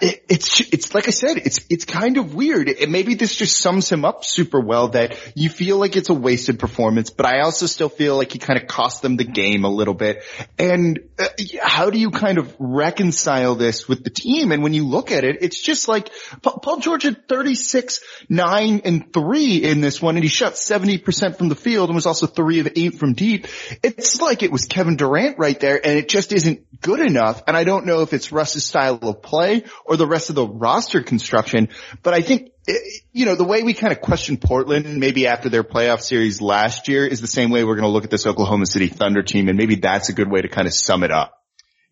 it, 0.00 0.24
it's 0.28 0.60
it's 0.72 0.94
like 0.94 1.08
I 1.08 1.10
said, 1.10 1.38
it's 1.38 1.60
it's 1.68 1.84
kind 1.84 2.16
of 2.16 2.34
weird. 2.34 2.68
And 2.68 2.92
maybe 2.92 3.14
this 3.14 3.34
just 3.34 3.58
sums 3.58 3.90
him 3.90 4.04
up 4.04 4.24
super 4.24 4.60
well 4.60 4.88
that 4.88 5.18
you 5.34 5.48
feel 5.48 5.78
like 5.78 5.96
it's 5.96 6.10
a 6.10 6.14
wasted 6.14 6.58
performance, 6.58 7.10
but 7.10 7.26
I 7.26 7.40
also 7.40 7.66
still 7.66 7.88
feel 7.88 8.16
like 8.16 8.32
he 8.32 8.38
kind 8.38 8.60
of 8.60 8.68
cost 8.68 9.02
them 9.02 9.16
the 9.16 9.24
game 9.24 9.64
a 9.64 9.68
little 9.68 9.94
bit. 9.94 10.22
And 10.58 11.00
uh, 11.18 11.28
how 11.62 11.90
do 11.90 11.98
you 11.98 12.10
kind 12.10 12.38
of 12.38 12.54
reconcile 12.58 13.54
this 13.54 13.88
with 13.88 14.04
the 14.04 14.10
team? 14.10 14.52
And 14.52 14.62
when 14.62 14.74
you 14.74 14.86
look 14.86 15.10
at 15.10 15.24
it, 15.24 15.38
it's 15.40 15.60
just 15.60 15.88
like 15.88 16.10
Paul 16.42 16.80
George 16.80 17.04
had 17.04 17.28
36, 17.28 18.00
9, 18.28 18.82
and 18.84 19.12
3 19.12 19.56
in 19.56 19.80
this 19.80 20.00
one, 20.00 20.16
and 20.16 20.24
he 20.24 20.28
shot 20.28 20.54
70% 20.54 21.36
from 21.36 21.48
the 21.48 21.56
field 21.56 21.88
and 21.88 21.94
was 21.94 22.06
also 22.06 22.26
3 22.26 22.60
of 22.60 22.68
8 22.76 22.94
from 22.94 23.14
deep. 23.14 23.46
It's 23.82 24.20
like 24.20 24.42
it 24.42 24.52
was 24.52 24.66
Kevin 24.66 24.96
Durant 24.96 25.38
right 25.38 25.58
there, 25.58 25.80
and 25.84 25.98
it 25.98 26.08
just 26.08 26.32
isn't 26.32 26.80
good 26.80 27.00
enough. 27.00 27.42
And 27.46 27.56
I 27.56 27.64
don't 27.64 27.86
know 27.86 28.02
if 28.02 28.12
it's 28.12 28.32
Russ's 28.32 28.64
style 28.64 28.98
of 29.02 29.22
play 29.22 29.53
or 29.84 29.96
the 29.96 30.06
rest 30.06 30.30
of 30.30 30.36
the 30.36 30.46
roster 30.46 31.02
construction. 31.02 31.68
But 32.02 32.14
I 32.14 32.22
think, 32.22 32.50
eh, 32.66 32.74
you 33.12 33.26
know, 33.26 33.34
the 33.34 33.44
way 33.44 33.62
we 33.62 33.74
kind 33.74 33.92
of 33.92 34.00
question 34.00 34.36
Portland 34.36 34.98
maybe 34.98 35.26
after 35.26 35.48
their 35.48 35.64
playoff 35.64 36.00
series 36.00 36.40
last 36.40 36.88
year 36.88 37.06
is 37.06 37.20
the 37.20 37.26
same 37.26 37.50
way 37.50 37.64
we're 37.64 37.76
going 37.76 37.84
to 37.86 37.90
look 37.90 38.04
at 38.04 38.10
this 38.10 38.26
Oklahoma 38.26 38.66
City 38.66 38.88
Thunder 38.88 39.22
team. 39.22 39.48
And 39.48 39.56
maybe 39.58 39.76
that's 39.76 40.08
a 40.08 40.12
good 40.12 40.30
way 40.30 40.40
to 40.40 40.48
kind 40.48 40.66
of 40.66 40.74
sum 40.74 41.04
it 41.04 41.10
up. 41.10 41.34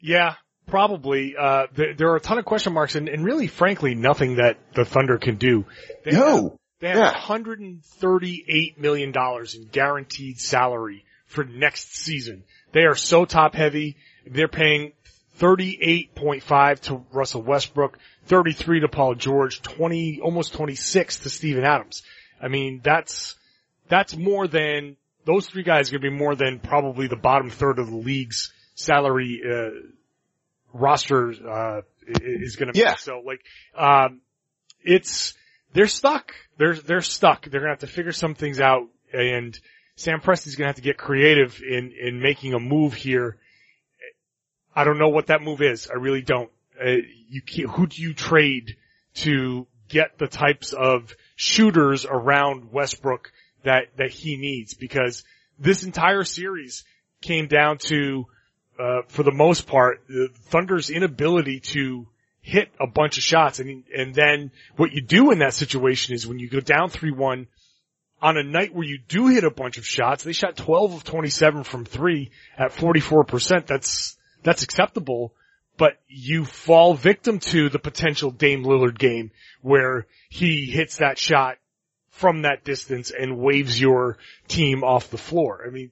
Yeah, 0.00 0.34
probably. 0.66 1.36
Uh, 1.38 1.66
there, 1.74 1.94
there, 1.94 2.08
are 2.10 2.16
a 2.16 2.20
ton 2.20 2.38
of 2.38 2.44
question 2.44 2.72
marks 2.72 2.96
and, 2.96 3.08
and, 3.08 3.24
really, 3.24 3.46
frankly, 3.46 3.94
nothing 3.94 4.36
that 4.36 4.58
the 4.74 4.84
Thunder 4.84 5.18
can 5.18 5.36
do. 5.36 5.64
They 6.04 6.12
no. 6.12 6.42
Have, 6.42 6.52
they 6.80 6.88
have 6.88 6.98
yeah. 6.98 7.14
$138 7.14 8.78
million 8.78 9.12
in 9.14 9.68
guaranteed 9.70 10.40
salary 10.40 11.04
for 11.26 11.44
next 11.44 11.94
season. 11.96 12.42
They 12.72 12.80
are 12.80 12.96
so 12.96 13.24
top 13.24 13.54
heavy. 13.54 13.96
They're 14.26 14.48
paying 14.48 14.92
38.5 15.38 16.80
to 16.80 17.04
Russell 17.12 17.42
Westbrook, 17.42 17.98
33 18.26 18.80
to 18.80 18.88
Paul 18.88 19.14
George, 19.14 19.62
20, 19.62 20.20
almost 20.22 20.52
26 20.52 21.20
to 21.20 21.30
Steven 21.30 21.64
Adams. 21.64 22.02
I 22.40 22.48
mean, 22.48 22.80
that's, 22.82 23.36
that's 23.88 24.16
more 24.16 24.46
than, 24.46 24.96
those 25.24 25.46
three 25.46 25.62
guys 25.62 25.88
are 25.88 25.98
going 25.98 26.02
to 26.02 26.10
be 26.10 26.16
more 26.16 26.34
than 26.34 26.58
probably 26.58 27.06
the 27.06 27.16
bottom 27.16 27.50
third 27.50 27.78
of 27.78 27.88
the 27.90 27.96
league's 27.96 28.52
salary, 28.74 29.42
uh, 29.48 29.70
roster, 30.72 31.30
uh, 31.30 31.80
is 32.06 32.56
going 32.56 32.72
to 32.72 32.78
yeah. 32.78 32.94
be. 32.94 32.98
So 32.98 33.22
like, 33.24 33.40
um, 33.76 34.20
it's, 34.82 35.34
they're 35.72 35.86
stuck. 35.86 36.32
They're, 36.58 36.74
they're 36.74 37.00
stuck. 37.00 37.42
They're 37.42 37.60
going 37.60 37.74
to 37.74 37.84
have 37.84 37.88
to 37.90 37.94
figure 37.94 38.12
some 38.12 38.34
things 38.34 38.60
out 38.60 38.88
and 39.12 39.58
Sam 39.96 40.20
Presti's 40.20 40.56
going 40.56 40.64
to 40.64 40.68
have 40.68 40.76
to 40.76 40.82
get 40.82 40.96
creative 40.96 41.60
in, 41.62 41.92
in 41.92 42.20
making 42.20 42.54
a 42.54 42.58
move 42.58 42.94
here 42.94 43.36
I 44.74 44.84
don't 44.84 44.98
know 44.98 45.08
what 45.08 45.26
that 45.26 45.42
move 45.42 45.60
is. 45.60 45.88
I 45.90 45.94
really 45.94 46.22
don't. 46.22 46.50
Uh, 46.80 46.96
you 47.28 47.68
who 47.68 47.86
do 47.86 48.00
you 48.00 48.14
trade 48.14 48.76
to 49.14 49.66
get 49.88 50.18
the 50.18 50.26
types 50.26 50.72
of 50.72 51.14
shooters 51.36 52.06
around 52.06 52.72
Westbrook 52.72 53.32
that, 53.64 53.96
that 53.96 54.10
he 54.10 54.36
needs? 54.36 54.74
Because 54.74 55.22
this 55.58 55.84
entire 55.84 56.24
series 56.24 56.84
came 57.20 57.46
down 57.46 57.78
to, 57.78 58.26
uh, 58.78 59.02
for 59.08 59.22
the 59.22 59.32
most 59.32 59.66
part, 59.66 60.02
the 60.08 60.28
Thunder's 60.46 60.90
inability 60.90 61.60
to 61.60 62.08
hit 62.40 62.70
a 62.80 62.86
bunch 62.86 63.18
of 63.18 63.22
shots. 63.22 63.60
And, 63.60 63.84
and 63.96 64.14
then 64.14 64.50
what 64.76 64.92
you 64.92 65.00
do 65.00 65.30
in 65.30 65.38
that 65.38 65.54
situation 65.54 66.14
is 66.14 66.26
when 66.26 66.38
you 66.38 66.48
go 66.48 66.60
down 66.60 66.90
3-1 66.90 67.46
on 68.20 68.36
a 68.36 68.42
night 68.42 68.74
where 68.74 68.86
you 68.86 68.98
do 69.08 69.28
hit 69.28 69.44
a 69.44 69.50
bunch 69.50 69.78
of 69.78 69.86
shots, 69.86 70.24
they 70.24 70.32
shot 70.32 70.56
12 70.56 70.94
of 70.94 71.04
27 71.04 71.64
from 71.64 71.84
three 71.84 72.30
at 72.56 72.72
44%. 72.72 73.66
That's, 73.66 74.16
that's 74.42 74.62
acceptable, 74.62 75.34
but 75.76 75.98
you 76.08 76.44
fall 76.44 76.94
victim 76.94 77.38
to 77.38 77.68
the 77.68 77.78
potential 77.78 78.30
Dame 78.30 78.64
Lillard 78.64 78.98
game 78.98 79.30
where 79.62 80.06
he 80.28 80.66
hits 80.66 80.98
that 80.98 81.18
shot 81.18 81.58
from 82.10 82.42
that 82.42 82.64
distance 82.64 83.10
and 83.10 83.38
waves 83.38 83.80
your 83.80 84.18
team 84.48 84.84
off 84.84 85.10
the 85.10 85.18
floor. 85.18 85.64
I 85.66 85.70
mean, 85.70 85.90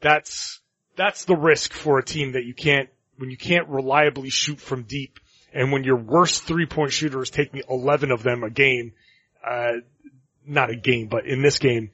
that's, 0.00 0.60
that's 0.96 1.24
the 1.24 1.36
risk 1.36 1.72
for 1.72 1.98
a 1.98 2.04
team 2.04 2.32
that 2.32 2.44
you 2.44 2.54
can't, 2.54 2.88
when 3.18 3.30
you 3.30 3.36
can't 3.36 3.68
reliably 3.68 4.30
shoot 4.30 4.60
from 4.60 4.84
deep 4.84 5.20
and 5.52 5.72
when 5.72 5.84
your 5.84 5.96
worst 5.96 6.44
three 6.44 6.66
point 6.66 6.92
shooter 6.92 7.22
is 7.22 7.30
taking 7.30 7.62
11 7.68 8.10
of 8.10 8.22
them 8.22 8.44
a 8.44 8.50
game, 8.50 8.92
uh, 9.46 9.72
not 10.46 10.70
a 10.70 10.76
game, 10.76 11.08
but 11.08 11.26
in 11.26 11.42
this 11.42 11.58
game, 11.58 11.90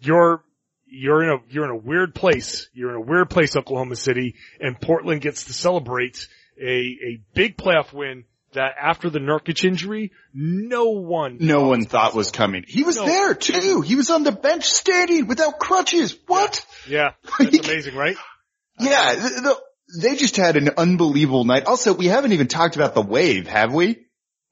you're, 0.00 0.42
you're 0.86 1.22
in 1.22 1.30
a, 1.30 1.36
you're 1.50 1.64
in 1.64 1.70
a 1.70 1.76
weird 1.76 2.14
place. 2.14 2.68
You're 2.72 2.90
in 2.90 2.96
a 2.96 3.00
weird 3.00 3.30
place, 3.30 3.56
Oklahoma 3.56 3.96
City, 3.96 4.36
and 4.60 4.80
Portland 4.80 5.20
gets 5.20 5.44
to 5.44 5.52
celebrate 5.52 6.28
a, 6.60 6.66
a 6.66 7.20
big 7.34 7.56
playoff 7.56 7.92
win 7.92 8.24
that 8.52 8.74
after 8.80 9.10
the 9.10 9.18
Nurkic 9.18 9.64
injury, 9.64 10.12
no 10.32 10.90
one, 10.90 11.38
No 11.40 11.68
one 11.68 11.84
thought 11.84 12.14
was 12.14 12.30
coming. 12.30 12.64
He 12.66 12.82
was 12.84 12.96
No. 12.96 13.04
there 13.04 13.34
too. 13.34 13.82
He 13.82 13.94
was 13.94 14.10
on 14.10 14.22
the 14.22 14.32
bench 14.32 14.64
standing 14.64 15.26
without 15.26 15.58
crutches. 15.58 16.16
What? 16.26 16.64
yeah, 16.88 17.10
that's 17.38 17.58
amazing, 17.68 17.94
right? 17.94 18.16
Yeah, 18.80 19.00
uh, 19.00 19.14
the, 19.14 19.40
the, 19.40 20.00
they 20.00 20.16
just 20.16 20.36
had 20.36 20.56
an 20.56 20.70
unbelievable 20.78 21.44
night. 21.44 21.66
Also, 21.66 21.92
we 21.94 22.06
haven't 22.06 22.32
even 22.32 22.48
talked 22.48 22.76
about 22.76 22.94
the 22.94 23.02
wave, 23.02 23.46
have 23.46 23.72
we? 23.72 23.94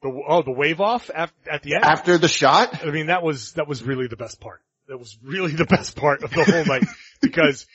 The, 0.02 0.22
oh, 0.28 0.42
the 0.42 0.52
wave 0.52 0.80
off 0.80 1.10
at, 1.14 1.30
at 1.50 1.62
the 1.62 1.76
end? 1.76 1.84
After 1.84 2.18
the 2.18 2.28
shot? 2.28 2.84
I 2.84 2.90
mean, 2.90 3.06
that 3.06 3.22
was, 3.22 3.52
that 3.52 3.66
was 3.66 3.82
really 3.82 4.06
the 4.06 4.16
best 4.16 4.40
part. 4.40 4.60
That 4.88 4.98
was 4.98 5.16
really 5.22 5.52
the 5.52 5.64
best 5.64 5.96
part 5.96 6.22
of 6.22 6.30
the 6.30 6.44
whole 6.44 6.64
night 6.64 6.84
because, 7.22 7.66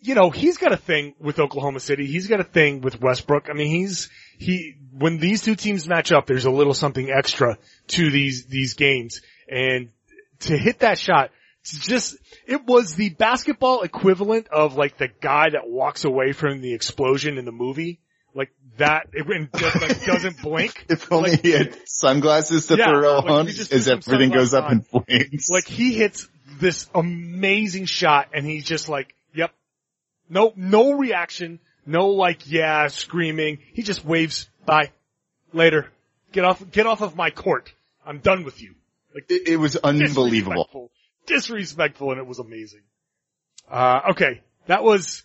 you 0.00 0.14
know, 0.14 0.30
he's 0.30 0.56
got 0.56 0.72
a 0.72 0.76
thing 0.76 1.14
with 1.20 1.38
Oklahoma 1.38 1.80
City. 1.80 2.06
He's 2.06 2.28
got 2.28 2.40
a 2.40 2.44
thing 2.44 2.80
with 2.80 3.00
Westbrook. 3.00 3.48
I 3.50 3.52
mean, 3.52 3.68
he's, 3.68 4.08
he, 4.38 4.76
when 4.92 5.18
these 5.18 5.42
two 5.42 5.54
teams 5.54 5.86
match 5.86 6.12
up, 6.12 6.26
there's 6.26 6.46
a 6.46 6.50
little 6.50 6.72
something 6.72 7.10
extra 7.10 7.58
to 7.88 8.10
these, 8.10 8.46
these 8.46 8.74
games. 8.74 9.20
And 9.48 9.90
to 10.40 10.56
hit 10.56 10.78
that 10.78 10.98
shot, 10.98 11.30
it's 11.60 11.86
just, 11.86 12.16
it 12.46 12.64
was 12.64 12.94
the 12.94 13.10
basketball 13.10 13.82
equivalent 13.82 14.48
of 14.48 14.76
like 14.76 14.96
the 14.96 15.08
guy 15.08 15.50
that 15.50 15.68
walks 15.68 16.04
away 16.04 16.32
from 16.32 16.62
the 16.62 16.72
explosion 16.72 17.36
in 17.36 17.44
the 17.44 17.52
movie. 17.52 18.00
Like 18.34 18.50
that, 18.76 19.08
it 19.12 19.26
and 19.26 19.48
just 19.56 19.80
like 19.80 20.04
doesn't 20.04 20.40
blink. 20.42 20.86
If 20.88 21.10
only 21.12 21.36
he 21.36 21.50
had 21.50 21.76
sunglasses 21.86 22.66
to 22.66 22.76
Yeah, 22.76 22.86
throw 22.86 23.18
like, 23.18 23.30
on 23.30 23.48
as 23.48 23.88
everything 23.88 24.30
goes 24.30 24.54
up 24.54 24.70
in 24.70 24.82
sunglasses 24.82 24.82
flames. 24.82 25.48
Like 25.50 25.66
he 25.66 25.94
hits 25.94 26.28
this 26.60 26.88
amazing 26.94 27.86
shot 27.86 28.28
and 28.34 28.46
he's 28.46 28.64
just 28.64 28.88
like, 28.88 29.14
yep. 29.34 29.52
No, 30.28 30.52
no 30.56 30.92
reaction. 30.92 31.58
No 31.86 32.08
like, 32.08 32.50
yeah, 32.50 32.86
screaming. 32.88 33.58
He 33.72 33.82
just 33.82 34.04
waves, 34.04 34.48
bye. 34.64 34.90
Later. 35.52 35.88
Get 36.32 36.44
off, 36.44 36.62
get 36.70 36.86
off 36.86 37.00
of 37.00 37.16
my 37.16 37.30
court. 37.30 37.72
I'm 38.06 38.18
done 38.18 38.44
with 38.44 38.62
you. 38.62 38.74
Like, 39.12 39.24
it, 39.28 39.48
it 39.48 39.56
was 39.56 39.76
unbelievable. 39.76 40.64
disrespectful. 40.64 40.90
Disrespectful 41.26 42.10
and 42.12 42.20
it 42.20 42.26
was 42.26 42.38
amazing. 42.38 42.82
Uh, 43.68 44.00
okay. 44.10 44.40
That 44.66 44.84
was, 44.84 45.24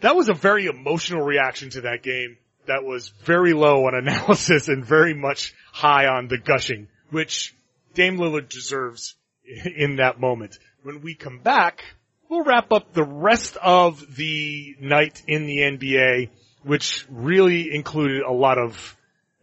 that 0.00 0.16
was 0.16 0.28
a 0.28 0.34
very 0.34 0.66
emotional 0.66 1.22
reaction 1.22 1.70
to 1.70 1.82
that 1.82 2.02
game. 2.02 2.36
That 2.66 2.84
was 2.84 3.08
very 3.24 3.52
low 3.52 3.86
on 3.86 3.94
analysis 4.06 4.68
and 4.68 4.84
very 4.84 5.14
much 5.14 5.54
high 5.72 6.06
on 6.06 6.28
the 6.28 6.38
gushing, 6.38 6.88
which 7.10 7.54
Dame 7.94 8.18
Lillard 8.18 8.48
deserves 8.48 9.14
in 9.44 9.96
that 9.96 10.20
moment. 10.20 10.58
When 10.82 11.00
we 11.00 11.14
come 11.14 11.38
back, 11.38 11.82
we'll 12.28 12.44
wrap 12.44 12.72
up 12.72 12.92
the 12.92 13.04
rest 13.04 13.56
of 13.56 14.16
the 14.16 14.76
night 14.80 15.22
in 15.26 15.46
the 15.46 15.58
NBA, 15.58 16.30
which 16.62 17.06
really 17.08 17.74
included 17.74 18.22
a 18.22 18.32
lot 18.32 18.58
of, 18.58 18.96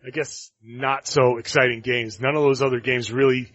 I 0.05 0.12
guess, 0.12 0.51
not 0.63 1.08
so 1.08 1.38
exciting 1.38 1.81
games. 1.81 2.20
None 2.20 2.36
of 2.36 2.43
those 2.43 2.62
other 2.62 2.79
games 2.79 3.12
really, 3.12 3.51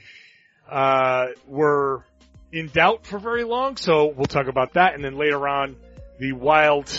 uh, 0.69 1.27
were 1.47 2.05
in 2.53 2.69
doubt 2.69 3.07
for 3.07 3.19
very 3.19 3.45
long, 3.45 3.77
so 3.77 4.07
we'll 4.07 4.27
talk 4.27 4.47
about 4.49 4.75
that. 4.75 4.95
And 4.95 5.05
then 5.05 5.17
later 5.17 5.47
on, 5.47 5.77
the 6.19 6.33
wild 6.33 6.91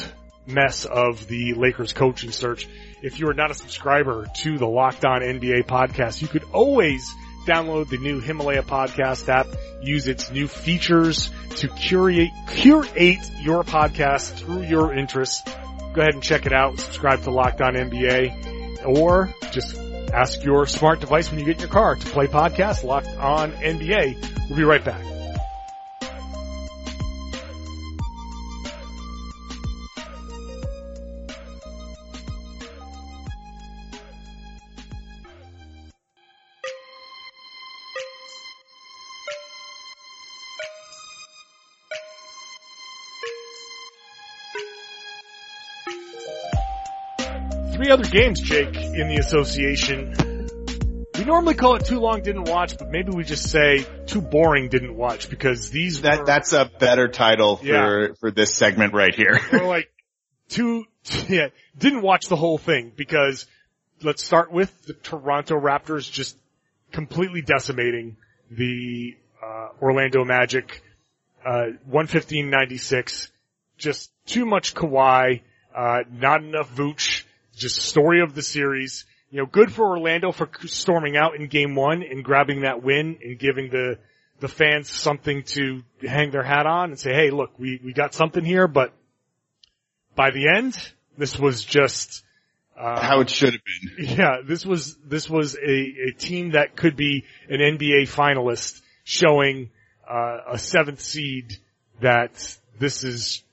mess 0.46 0.86
of 0.86 1.28
the 1.28 1.54
Lakers 1.54 1.94
coaching 1.94 2.32
search. 2.32 2.68
If 3.02 3.20
you 3.20 3.28
are 3.30 3.34
not 3.34 3.52
a 3.52 3.54
subscriber 3.54 4.28
to 4.42 4.58
the 4.58 4.68
Locked 4.68 5.06
On 5.06 5.22
NBA 5.22 5.66
podcast, 5.66 6.22
you 6.22 6.28
could 6.28 6.44
always 6.54 7.08
download 7.46 7.90
the 7.90 7.98
new 7.98 8.20
Himalaya 8.20 8.64
podcast 8.64 9.28
app, 9.30 9.48
use 9.82 10.08
its 10.08 10.32
new 10.32 10.48
features 10.48 11.32
to 11.58 11.68
curate, 11.70 12.30
curate 12.50 13.20
your 13.40 13.64
podcast 13.64 14.34
through 14.34 14.64
your 14.64 14.94
interests. 14.94 15.44
Go 15.94 16.02
ahead 16.02 16.14
and 16.14 16.24
check 16.24 16.46
it 16.46 16.54
out. 16.54 16.80
Subscribe 16.80 17.24
to 17.24 17.32
Locked 17.32 17.62
On 17.62 17.74
NBA 17.74 18.86
or 18.86 19.34
just 19.52 19.78
ask 20.14 20.44
your 20.44 20.66
smart 20.66 21.00
device 21.00 21.30
when 21.30 21.40
you 21.40 21.46
get 21.46 21.56
in 21.56 21.62
your 21.62 21.70
car 21.70 21.96
to 21.96 22.06
play 22.08 22.28
podcast 22.28 22.84
Locked 22.84 23.08
On 23.08 23.52
NBA. 23.52 24.50
We'll 24.50 24.58
be 24.58 24.64
right 24.64 24.84
back. 24.84 25.17
Three 47.78 47.92
other 47.92 48.06
games, 48.06 48.42
Jake, 48.42 48.76
in 48.76 49.08
the 49.08 49.18
association. 49.20 50.16
We 51.16 51.26
normally 51.26 51.54
call 51.54 51.76
it 51.76 51.86
too 51.86 52.00
long 52.00 52.24
didn't 52.24 52.46
watch, 52.46 52.76
but 52.78 52.90
maybe 52.90 53.12
we 53.12 53.24
just 53.24 53.52
say 53.52 53.86
too 54.08 54.20
boring 54.22 54.70
didn't 54.70 54.96
watch 54.96 55.30
because 55.30 55.70
these 55.70 56.02
That 56.02 56.20
were, 56.22 56.26
that's 56.26 56.54
a 56.54 56.66
better 56.80 57.08
title 57.08 57.58
for 57.58 57.66
Yeah. 57.66 58.08
for 58.20 58.32
this 58.32 58.56
segment 58.56 58.94
right 58.96 59.14
here. 59.14 59.40
were 59.52 59.62
like 59.64 59.90
too, 60.50 60.86
yeah, 61.28 61.50
didn't 61.78 62.02
watch 62.02 62.30
the 62.30 62.36
whole 62.36 62.58
thing 62.58 62.92
because 62.96 63.46
let's 64.02 64.24
start 64.24 64.52
with 64.52 64.72
the 64.86 64.94
Toronto 64.94 65.60
Raptors 65.60 66.12
just 66.12 66.36
completely 66.92 67.42
decimating 67.44 68.18
the, 68.50 69.16
uh, 69.46 69.70
Orlando 69.82 70.24
Magic, 70.26 70.82
uh, 71.46 71.68
115-96. 71.92 73.30
Just 73.78 74.12
too 74.26 74.46
much 74.48 74.74
Kawhi, 74.74 75.42
uh, 75.76 76.00
not 76.12 76.44
enough 76.44 76.74
Vooch, 76.76 77.17
just 77.58 77.82
story 77.82 78.22
of 78.22 78.34
the 78.36 78.42
series. 78.42 79.06
You 79.30 79.40
know, 79.40 79.46
good 79.46 79.72
for 79.72 79.86
Orlando 79.90 80.32
for 80.32 80.50
storming 80.66 81.18
out 81.18 81.36
in 81.36 81.48
game 81.48 81.76
one 81.76 82.02
and 82.04 82.24
grabbing 82.24 82.62
that 82.62 82.82
win 82.84 83.18
and 83.24 83.38
giving 83.38 83.70
the, 83.70 83.98
the 84.40 84.48
fans 84.48 84.90
something 84.90 85.44
to 85.48 85.84
hang 86.02 86.32
their 86.32 86.44
hat 86.44 86.66
on 86.66 86.92
and 86.92 87.00
say, 87.00 87.14
hey, 87.14 87.30
look, 87.32 87.58
we, 87.60 87.82
we 87.84 87.92
got 87.94 88.14
something 88.14 88.44
here, 88.46 88.68
but 88.68 88.94
by 90.16 90.32
the 90.32 90.48
end, 90.56 90.76
this 91.18 91.38
was 91.38 91.64
just, 91.64 92.24
uh, 92.80 93.02
How 93.02 93.20
it 93.22 93.30
should 93.30 93.54
have 93.54 93.62
been. 93.98 94.18
yeah, 94.18 94.38
this 94.48 94.66
was, 94.66 94.96
this 95.06 95.30
was 95.30 95.56
a, 95.56 96.10
a 96.10 96.12
team 96.18 96.52
that 96.52 96.76
could 96.76 96.96
be 96.96 97.26
an 97.50 97.60
NBA 97.60 98.04
finalist 98.04 98.82
showing, 99.04 99.72
uh, 100.10 100.38
a 100.54 100.58
seventh 100.58 101.02
seed 101.02 101.58
that 102.00 102.32
this 102.80 103.04
is, 103.04 103.44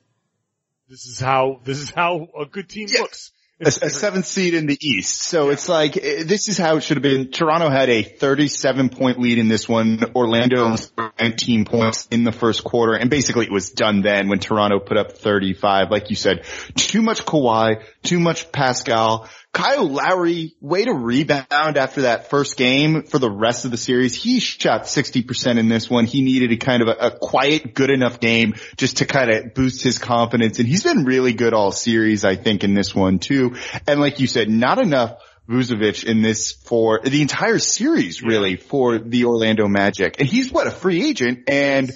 this 0.88 1.06
is 1.06 1.18
how, 1.18 1.60
this 1.64 1.78
is 1.80 1.90
how 1.90 2.28
a 2.38 2.46
good 2.46 2.68
team 2.68 2.86
Yeah. 2.88 3.00
looks. 3.00 3.32
A, 3.60 3.68
a 3.68 3.90
seventh 3.90 4.26
seed 4.26 4.54
in 4.54 4.66
the 4.66 4.76
East. 4.80 5.22
So 5.22 5.50
it's 5.50 5.68
like, 5.68 5.96
eh, 5.96 6.24
this 6.24 6.48
is 6.48 6.58
how 6.58 6.76
it 6.76 6.82
should 6.82 6.96
have 6.96 7.02
been. 7.02 7.30
Toronto 7.30 7.70
had 7.70 7.88
a 7.88 8.02
37 8.02 8.88
point 8.88 9.20
lead 9.20 9.38
in 9.38 9.46
this 9.46 9.68
one. 9.68 10.00
Orlando 10.14 10.74
19 11.20 11.64
points 11.64 12.08
in 12.10 12.24
the 12.24 12.32
first 12.32 12.64
quarter. 12.64 12.94
And 12.94 13.08
basically 13.08 13.46
it 13.46 13.52
was 13.52 13.70
done 13.70 14.02
then 14.02 14.28
when 14.28 14.40
Toronto 14.40 14.80
put 14.80 14.96
up 14.96 15.12
35. 15.12 15.90
Like 15.92 16.10
you 16.10 16.16
said, 16.16 16.44
too 16.74 17.00
much 17.00 17.24
Kawhi, 17.24 17.84
too 18.02 18.18
much 18.18 18.50
Pascal. 18.50 19.28
Kyle 19.54 19.88
Lowry, 19.88 20.56
way 20.60 20.84
to 20.84 20.92
rebound 20.92 21.46
after 21.76 22.02
that 22.02 22.28
first 22.28 22.56
game 22.56 23.04
for 23.04 23.20
the 23.20 23.30
rest 23.30 23.64
of 23.64 23.70
the 23.70 23.76
series. 23.76 24.20
He 24.20 24.40
shot 24.40 24.82
60% 24.82 25.58
in 25.60 25.68
this 25.68 25.88
one. 25.88 26.06
He 26.06 26.22
needed 26.22 26.50
a 26.50 26.56
kind 26.56 26.82
of 26.82 26.88
a, 26.88 27.06
a 27.06 27.10
quiet, 27.16 27.72
good 27.72 27.90
enough 27.90 28.18
game 28.18 28.54
just 28.76 28.96
to 28.96 29.06
kind 29.06 29.30
of 29.30 29.54
boost 29.54 29.80
his 29.80 30.00
confidence. 30.00 30.58
And 30.58 30.66
he's 30.66 30.82
been 30.82 31.04
really 31.04 31.34
good 31.34 31.54
all 31.54 31.70
series, 31.70 32.24
I 32.24 32.34
think, 32.34 32.64
in 32.64 32.74
this 32.74 32.96
one 32.96 33.20
too. 33.20 33.43
And 33.86 34.00
like 34.00 34.20
you 34.20 34.26
said, 34.26 34.48
not 34.48 34.78
enough 34.78 35.18
Vucevic 35.48 36.04
in 36.04 36.22
this 36.22 36.52
for 36.52 37.00
the 37.00 37.20
entire 37.20 37.58
series 37.58 38.22
really 38.22 38.56
for 38.56 38.98
the 38.98 39.26
Orlando 39.26 39.68
Magic. 39.68 40.16
And 40.18 40.28
he's 40.28 40.50
what, 40.50 40.66
a 40.66 40.70
free 40.70 41.06
agent 41.06 41.48
and 41.48 41.92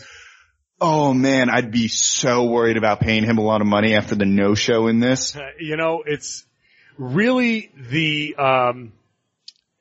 Oh 0.80 1.12
man, 1.12 1.50
I'd 1.50 1.72
be 1.72 1.88
so 1.88 2.44
worried 2.44 2.76
about 2.76 3.00
paying 3.00 3.24
him 3.24 3.38
a 3.38 3.42
lot 3.42 3.60
of 3.60 3.66
money 3.66 3.94
after 3.94 4.14
the 4.14 4.24
no 4.24 4.54
show 4.54 4.86
in 4.86 5.00
this. 5.00 5.34
Uh, 5.34 5.40
you 5.58 5.76
know, 5.76 6.04
it's 6.06 6.44
really 6.96 7.72
the, 7.76 8.36
um, 8.36 8.92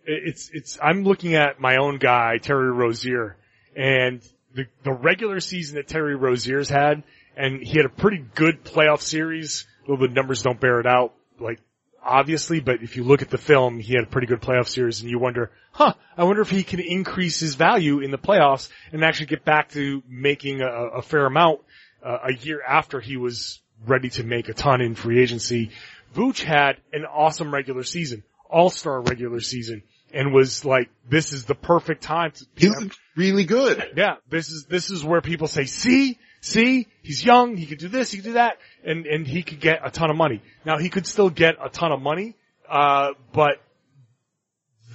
it's, 0.06 0.50
it's, 0.52 0.80
I'm 0.82 1.04
looking 1.04 1.36
at 1.36 1.60
my 1.60 1.76
own 1.78 2.00
guy, 2.00 2.38
Terry 2.42 2.72
Rozier, 2.72 3.38
and 3.76 4.28
the, 4.56 4.66
the 4.84 4.92
regular 4.92 5.40
season 5.40 5.76
that 5.76 5.88
Terry 5.88 6.16
Rozier's 6.16 6.70
had, 6.70 7.04
and 7.36 7.62
he 7.62 7.78
had 7.78 7.86
a 7.86 7.90
pretty 7.90 8.26
good 8.34 8.64
playoff 8.64 9.02
series, 9.02 9.68
though 9.88 9.98
the 9.98 10.08
numbers 10.08 10.42
don't 10.42 10.60
bear 10.60 10.80
it 10.80 10.88
out, 10.88 11.14
like, 11.40 11.60
obviously, 12.04 12.60
but 12.60 12.82
if 12.82 12.96
you 12.96 13.04
look 13.04 13.22
at 13.22 13.30
the 13.30 13.38
film, 13.38 13.80
he 13.80 13.94
had 13.94 14.04
a 14.04 14.08
pretty 14.08 14.28
good 14.28 14.42
playoff 14.42 14.68
series 14.68 15.02
and 15.02 15.10
you 15.10 15.20
wonder, 15.20 15.52
huh, 15.72 15.94
I 16.18 16.24
wonder 16.24 16.42
if 16.42 16.50
he 16.50 16.64
can 16.64 16.80
increase 16.80 17.40
his 17.40 17.56
value 17.56 18.00
in 18.00 18.12
the 18.12 18.18
playoffs 18.18 18.70
and 18.92 19.04
actually 19.04 19.28
get 19.28 19.44
back 19.44 19.70
to 19.72 20.02
making 20.08 20.62
a, 20.62 20.68
a 20.68 21.02
fair 21.02 21.26
amount. 21.26 21.62
uh, 22.04 22.20
a 22.30 22.34
year 22.34 22.62
after 22.68 23.00
he 23.00 23.18
was 23.18 23.60
ready 23.86 24.10
to 24.10 24.24
make 24.24 24.50
a 24.50 24.54
ton 24.54 24.82
in 24.82 24.96
free 24.96 25.22
agency. 25.22 25.72
Vooch 26.16 26.42
had 26.42 26.78
an 26.94 27.06
awesome 27.06 27.54
regular 27.54 27.84
season, 27.84 28.24
all-star 28.50 29.02
regular 29.02 29.40
season, 29.40 29.84
and 30.14 30.34
was 30.34 30.64
like, 30.64 30.90
this 31.10 31.34
is 31.34 31.46
the 31.46 31.56
perfect 31.56 32.02
time 32.02 32.32
to, 32.32 32.46
He 32.56 32.70
looked 32.70 32.98
really 33.16 33.44
good. 33.44 33.84
yeah, 33.96 34.16
this 34.30 34.50
is, 34.50 34.66
this 34.70 34.90
is 34.90 35.04
where 35.04 35.22
people 35.22 35.48
say, 35.48 35.66
see, 35.66 36.18
see, 36.42 36.88
he's 37.02 37.24
young, 37.24 37.58
he 37.58 37.66
could 37.66 37.80
do 37.80 37.88
this, 37.88 38.12
he 38.12 38.18
could 38.18 38.26
do 38.26 38.34
that, 38.34 38.58
and, 38.84 39.06
and 39.06 39.28
he 39.28 39.44
could 39.44 39.60
get 39.60 39.80
a 39.84 39.92
ton 39.92 40.10
of 40.10 40.16
money. 40.16 40.42
Now 40.66 40.78
he 40.78 40.90
could 40.90 41.08
still 41.08 41.30
get 41.30 41.56
a 41.64 41.70
ton 41.70 41.92
of 41.92 42.02
money, 42.02 42.36
uh, 42.70 43.12
but 43.34 43.62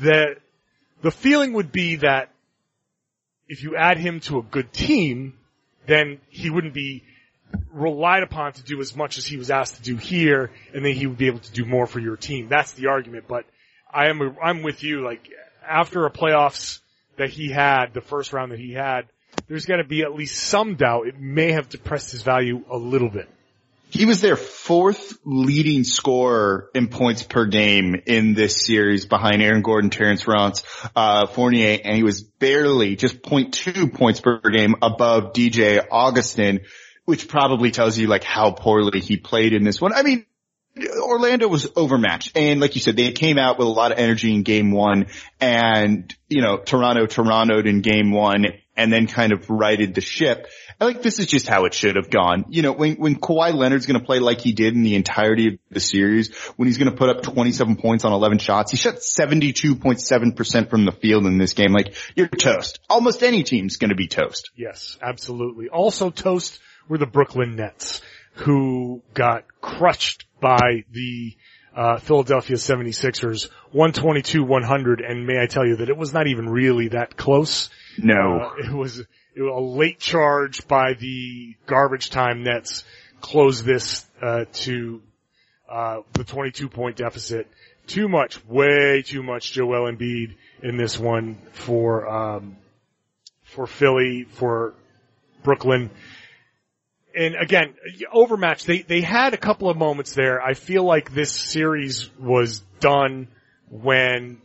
the, 0.01 0.37
the 1.03 1.11
feeling 1.11 1.53
would 1.55 1.73
be 1.73 1.97
that 1.97 2.31
if 3.49 3.63
you 3.63 3.77
add 3.77 3.99
him 3.99 4.21
to 4.21 4.39
a 4.39 4.43
good 4.43 4.73
team, 4.73 5.35
then 5.87 6.21
he 6.29 6.49
wouldn't 6.49 6.75
be 6.75 7.05
relied 7.71 8.23
upon 8.23 8.53
to 8.55 8.63
do 8.63 8.81
as 8.81 8.97
much 8.97 9.19
as 9.19 9.27
he 9.27 9.37
was 9.37 9.51
asked 9.51 9.77
to 9.77 9.83
do 9.83 9.97
here, 9.97 10.51
and 10.75 10.85
then 10.85 10.95
he 10.95 11.07
would 11.07 11.19
be 11.19 11.27
able 11.27 11.41
to 11.41 11.53
do 11.53 11.65
more 11.65 11.87
for 11.87 12.01
your 12.01 12.17
team. 12.17 12.49
That's 12.49 12.73
the 12.73 12.87
argument, 12.87 13.27
but 13.29 13.45
I 13.93 14.09
am, 14.09 14.37
I'm 14.43 14.63
with 14.63 14.83
you, 14.83 15.05
like, 15.05 15.29
after 15.67 16.07
a 16.07 16.11
playoffs 16.11 16.81
that 17.17 17.31
he 17.31 17.51
had, 17.51 17.93
the 17.93 18.01
first 18.01 18.33
round 18.33 18.53
that 18.53 18.59
he 18.59 18.73
had, 18.73 19.07
there's 19.49 19.67
gotta 19.67 19.85
be 19.85 20.03
at 20.03 20.15
least 20.15 20.39
some 20.43 20.77
doubt 20.77 21.07
it 21.07 21.19
may 21.19 21.53
have 21.53 21.69
depressed 21.69 22.13
his 22.13 22.23
value 22.23 22.65
a 22.71 22.77
little 22.77 23.11
bit. 23.11 23.29
He 23.93 24.07
was 24.07 24.23
their 24.23 24.37
fourth 24.37 25.19
leading 25.23 25.85
scorer 25.85 26.71
in 26.75 26.89
points 26.89 27.23
per 27.23 27.45
game 27.45 28.01
in 28.07 28.33
this 28.33 28.65
series 28.65 29.05
behind 29.05 29.43
Aaron 29.43 29.61
Gordon, 29.61 29.91
Terrence 29.91 30.27
Ross, 30.27 30.63
uh, 30.97 31.27
Fournier, 31.27 31.79
and 31.85 31.95
he 31.95 32.03
was 32.03 32.23
barely 32.23 32.97
just 32.97 33.21
0.2 33.21 33.93
points 33.93 34.19
per 34.19 34.41
game 34.51 34.77
above 34.81 35.35
DJ 35.35 35.85
Augustin, 35.91 36.61
which 37.05 37.29
probably 37.29 37.71
tells 37.71 37.99
you 37.99 38.07
like 38.07 38.25
how 38.25 38.53
poorly 38.53 39.01
he 39.01 39.19
played 39.19 39.53
in 39.53 39.63
this 39.63 39.79
one. 39.79 39.93
I 39.93 40.03
mean, 40.03 40.25
Orlando 40.77 41.49
was 41.49 41.69
overmatched. 41.77 42.37
And 42.37 42.61
like 42.61 42.75
you 42.75 42.81
said, 42.81 42.97
they 42.97 43.13
came 43.13 43.39
out 43.39 43.59
with 43.59 43.67
a 43.67 43.71
lot 43.71 43.93
of 43.93 43.99
energy 43.99 44.35
in 44.35 44.43
game 44.43 44.71
one 44.71 45.07
and, 45.41 46.15
you 46.29 46.41
know, 46.41 46.57
Toronto, 46.57 47.07
Torontoed 47.07 47.67
in 47.67 47.83
game 47.83 48.11
one 48.11 48.47
and 48.75 48.91
then 48.91 49.07
kind 49.07 49.33
of 49.33 49.51
righted 49.51 49.95
the 49.95 50.01
ship. 50.01 50.47
I 50.81 50.87
like 50.87 51.03
this 51.03 51.19
is 51.19 51.27
just 51.27 51.47
how 51.47 51.67
it 51.67 51.75
should 51.75 51.97
have 51.97 52.11
gone. 52.11 52.47
You 52.49 52.63
know, 52.63 52.73
when, 52.73 52.95
when 52.97 53.17
Kawhi 53.17 53.55
Leonard's 53.55 53.87
going 53.87 54.01
to 54.01 54.05
play 54.05 54.19
like 54.19 54.41
he 54.41 54.53
did 54.53 54.75
in 54.75 54.83
the 54.83 54.95
entirety 54.95 55.49
of 55.49 55.55
the 55.71 55.81
series, 55.81 56.35
when 56.57 56.69
he's 56.69 56.79
going 56.79 56.91
to 56.91 56.97
put 56.97 57.11
up 57.11 57.23
27 57.23 57.77
points 57.77 58.05
on 58.05 58.13
11 58.13 58.39
shots, 58.39 58.71
he 58.71 58.79
shot 58.79 58.97
72.7% 58.97 60.71
from 60.71 60.85
the 60.87 60.93
field 60.93 61.27
in 61.27 61.37
this 61.37 61.53
game. 61.53 61.73
Like, 61.73 61.95
you're 62.17 62.29
toast. 62.29 62.81
Almost 62.89 63.23
any 63.23 63.43
team's 63.43 63.77
going 63.77 63.91
to 63.91 63.95
be 63.95 64.09
toast. 64.09 64.51
Yes, 64.57 64.99
absolutely. 65.03 65.69
Also 65.69 66.11
toast 66.11 66.59
were 66.89 66.99
the 66.99 67.07
Brooklyn 67.07 67.57
Nets, 67.57 68.01
who 68.35 69.03
got 69.13 69.45
crushed 69.61 70.27
by 70.43 70.85
the 70.91 71.35
uh, 71.75 71.97
Philadelphia 71.99 72.57
76ers 72.57 73.49
122-100 73.75 75.11
and 75.11 75.27
may 75.27 75.41
I 75.41 75.47
tell 75.47 75.67
you 75.67 75.77
that 75.77 75.89
it 75.89 75.97
was 75.97 76.13
not 76.13 76.27
even 76.27 76.51
really 76.51 76.89
that 76.89 77.17
close. 77.17 77.71
No. 77.97 78.41
Uh, 78.41 78.69
it 78.69 78.75
was 78.75 78.99
it 78.99 79.41
was 79.41 79.57
a 79.57 79.79
late 79.79 79.99
charge 79.99 80.69
by 80.69 80.93
the 80.93 81.57
garbage 81.65 82.11
time 82.11 82.43
Nets 82.43 82.85
closed 83.23 83.65
this 83.65 84.05
uh, 84.21 84.45
to 84.53 85.01
uh, 85.71 86.01
the 86.13 86.25
22 86.25 86.69
point 86.69 86.97
deficit. 86.97 87.49
Too 87.87 88.09
much, 88.09 88.45
way 88.47 89.03
too 89.03 89.23
much 89.23 89.53
Joel 89.53 89.91
Embiid 89.91 90.35
in 90.63 90.77
this 90.77 90.99
one 90.99 91.39
for 91.53 92.07
um, 92.07 92.57
for 93.43 93.67
Philly, 93.67 94.25
for 94.25 94.75
Brooklyn. 95.43 95.91
And 97.15 97.35
again, 97.35 97.75
overmatched. 98.13 98.67
They 98.67 98.83
they 98.83 99.01
had 99.01 99.35
a 99.35 99.37
couple 99.37 99.69
of 99.69 99.77
moments 99.77 100.15
there. 100.15 100.41
I 100.41 100.55
feel 100.55 100.85
like 100.85 101.13
this 101.13 101.31
series 101.31 102.11
was 102.19 102.61
done 102.81 103.29
when 103.71 104.41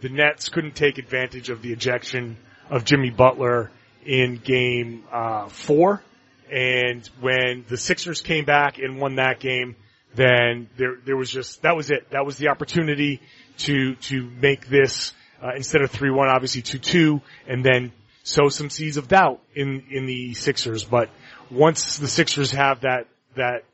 the 0.00 0.08
Nets 0.08 0.48
couldn't 0.48 0.74
take 0.74 0.98
advantage 0.98 1.50
of 1.50 1.62
the 1.62 1.72
ejection 1.72 2.36
of 2.70 2.84
Jimmy 2.84 3.10
Butler 3.10 3.70
in 4.04 4.36
game 4.36 5.04
uh, 5.12 5.48
four, 5.48 6.02
and 6.50 7.06
when 7.20 7.64
the 7.68 7.76
Sixers 7.76 8.20
came 8.20 8.44
back 8.44 8.78
and 8.78 9.00
won 9.00 9.16
that 9.16 9.40
game, 9.40 9.76
then 10.14 10.68
there 10.76 10.96
there 11.04 11.16
was 11.16 11.30
just 11.30 11.62
that 11.62 11.76
was 11.76 11.90
it. 11.90 12.10
That 12.10 12.26
was 12.26 12.36
the 12.36 12.48
opportunity 12.48 13.20
to 13.58 13.94
to 13.96 14.30
make 14.40 14.68
this 14.68 15.12
uh, 15.42 15.52
instead 15.56 15.82
of 15.82 15.90
three 15.90 16.10
one, 16.10 16.28
obviously 16.28 16.62
two 16.62 16.78
two, 16.78 17.20
and 17.46 17.64
then 17.64 17.92
sow 18.22 18.48
some 18.48 18.70
seeds 18.70 18.96
of 18.96 19.08
doubt 19.08 19.40
in 19.54 19.84
in 19.90 20.06
the 20.06 20.34
Sixers. 20.34 20.84
But 20.84 21.10
once 21.52 21.98
the 21.98 22.08
Sixers 22.08 22.50
have 22.52 22.80
that 22.80 23.06
that 23.36 23.64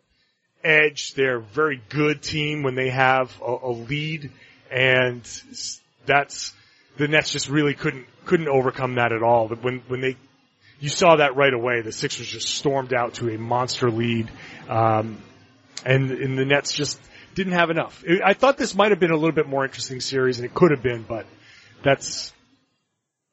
edge, 0.64 1.14
they're 1.14 1.36
a 1.36 1.42
very 1.42 1.80
good 1.88 2.22
team 2.22 2.62
when 2.62 2.74
they 2.74 2.90
have 2.90 3.40
a, 3.40 3.56
a 3.62 3.70
lead, 3.70 4.30
and 4.70 5.22
that's 6.04 6.52
the 6.96 7.08
Nets 7.08 7.32
just 7.32 7.48
really 7.48 7.74
couldn't 7.74 8.06
couldn't 8.24 8.48
overcome 8.48 8.96
that 8.96 9.12
at 9.12 9.22
all. 9.22 9.48
When 9.48 9.82
when 9.88 10.00
they 10.00 10.16
you 10.80 10.88
saw 10.88 11.16
that 11.16 11.36
right 11.36 11.52
away, 11.52 11.80
the 11.80 11.92
Sixers 11.92 12.26
just 12.26 12.48
stormed 12.48 12.92
out 12.92 13.14
to 13.14 13.30
a 13.30 13.38
monster 13.38 13.90
lead, 13.90 14.30
um, 14.68 15.22
and 15.84 16.10
and 16.10 16.38
the 16.38 16.44
Nets 16.44 16.72
just 16.72 17.00
didn't 17.34 17.52
have 17.52 17.70
enough. 17.70 18.04
I 18.24 18.34
thought 18.34 18.58
this 18.58 18.74
might 18.74 18.90
have 18.90 19.00
been 19.00 19.12
a 19.12 19.16
little 19.16 19.32
bit 19.32 19.48
more 19.48 19.64
interesting 19.64 20.00
series, 20.00 20.38
and 20.38 20.46
it 20.46 20.54
could 20.54 20.72
have 20.72 20.82
been, 20.82 21.02
but 21.02 21.26
that's 21.84 22.32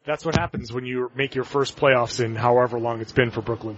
that's 0.05 0.23
what 0.23 0.35
happens 0.35 0.71
when 0.71 0.85
you 0.85 1.11
make 1.15 1.33
your 1.33 1.43
first 1.43 1.75
playoffs 1.77 2.23
in 2.23 2.35
however 2.35 2.79
long 2.79 3.01
it's 3.01 3.11
been 3.11 3.31
for 3.31 3.41
Brooklyn. 3.41 3.77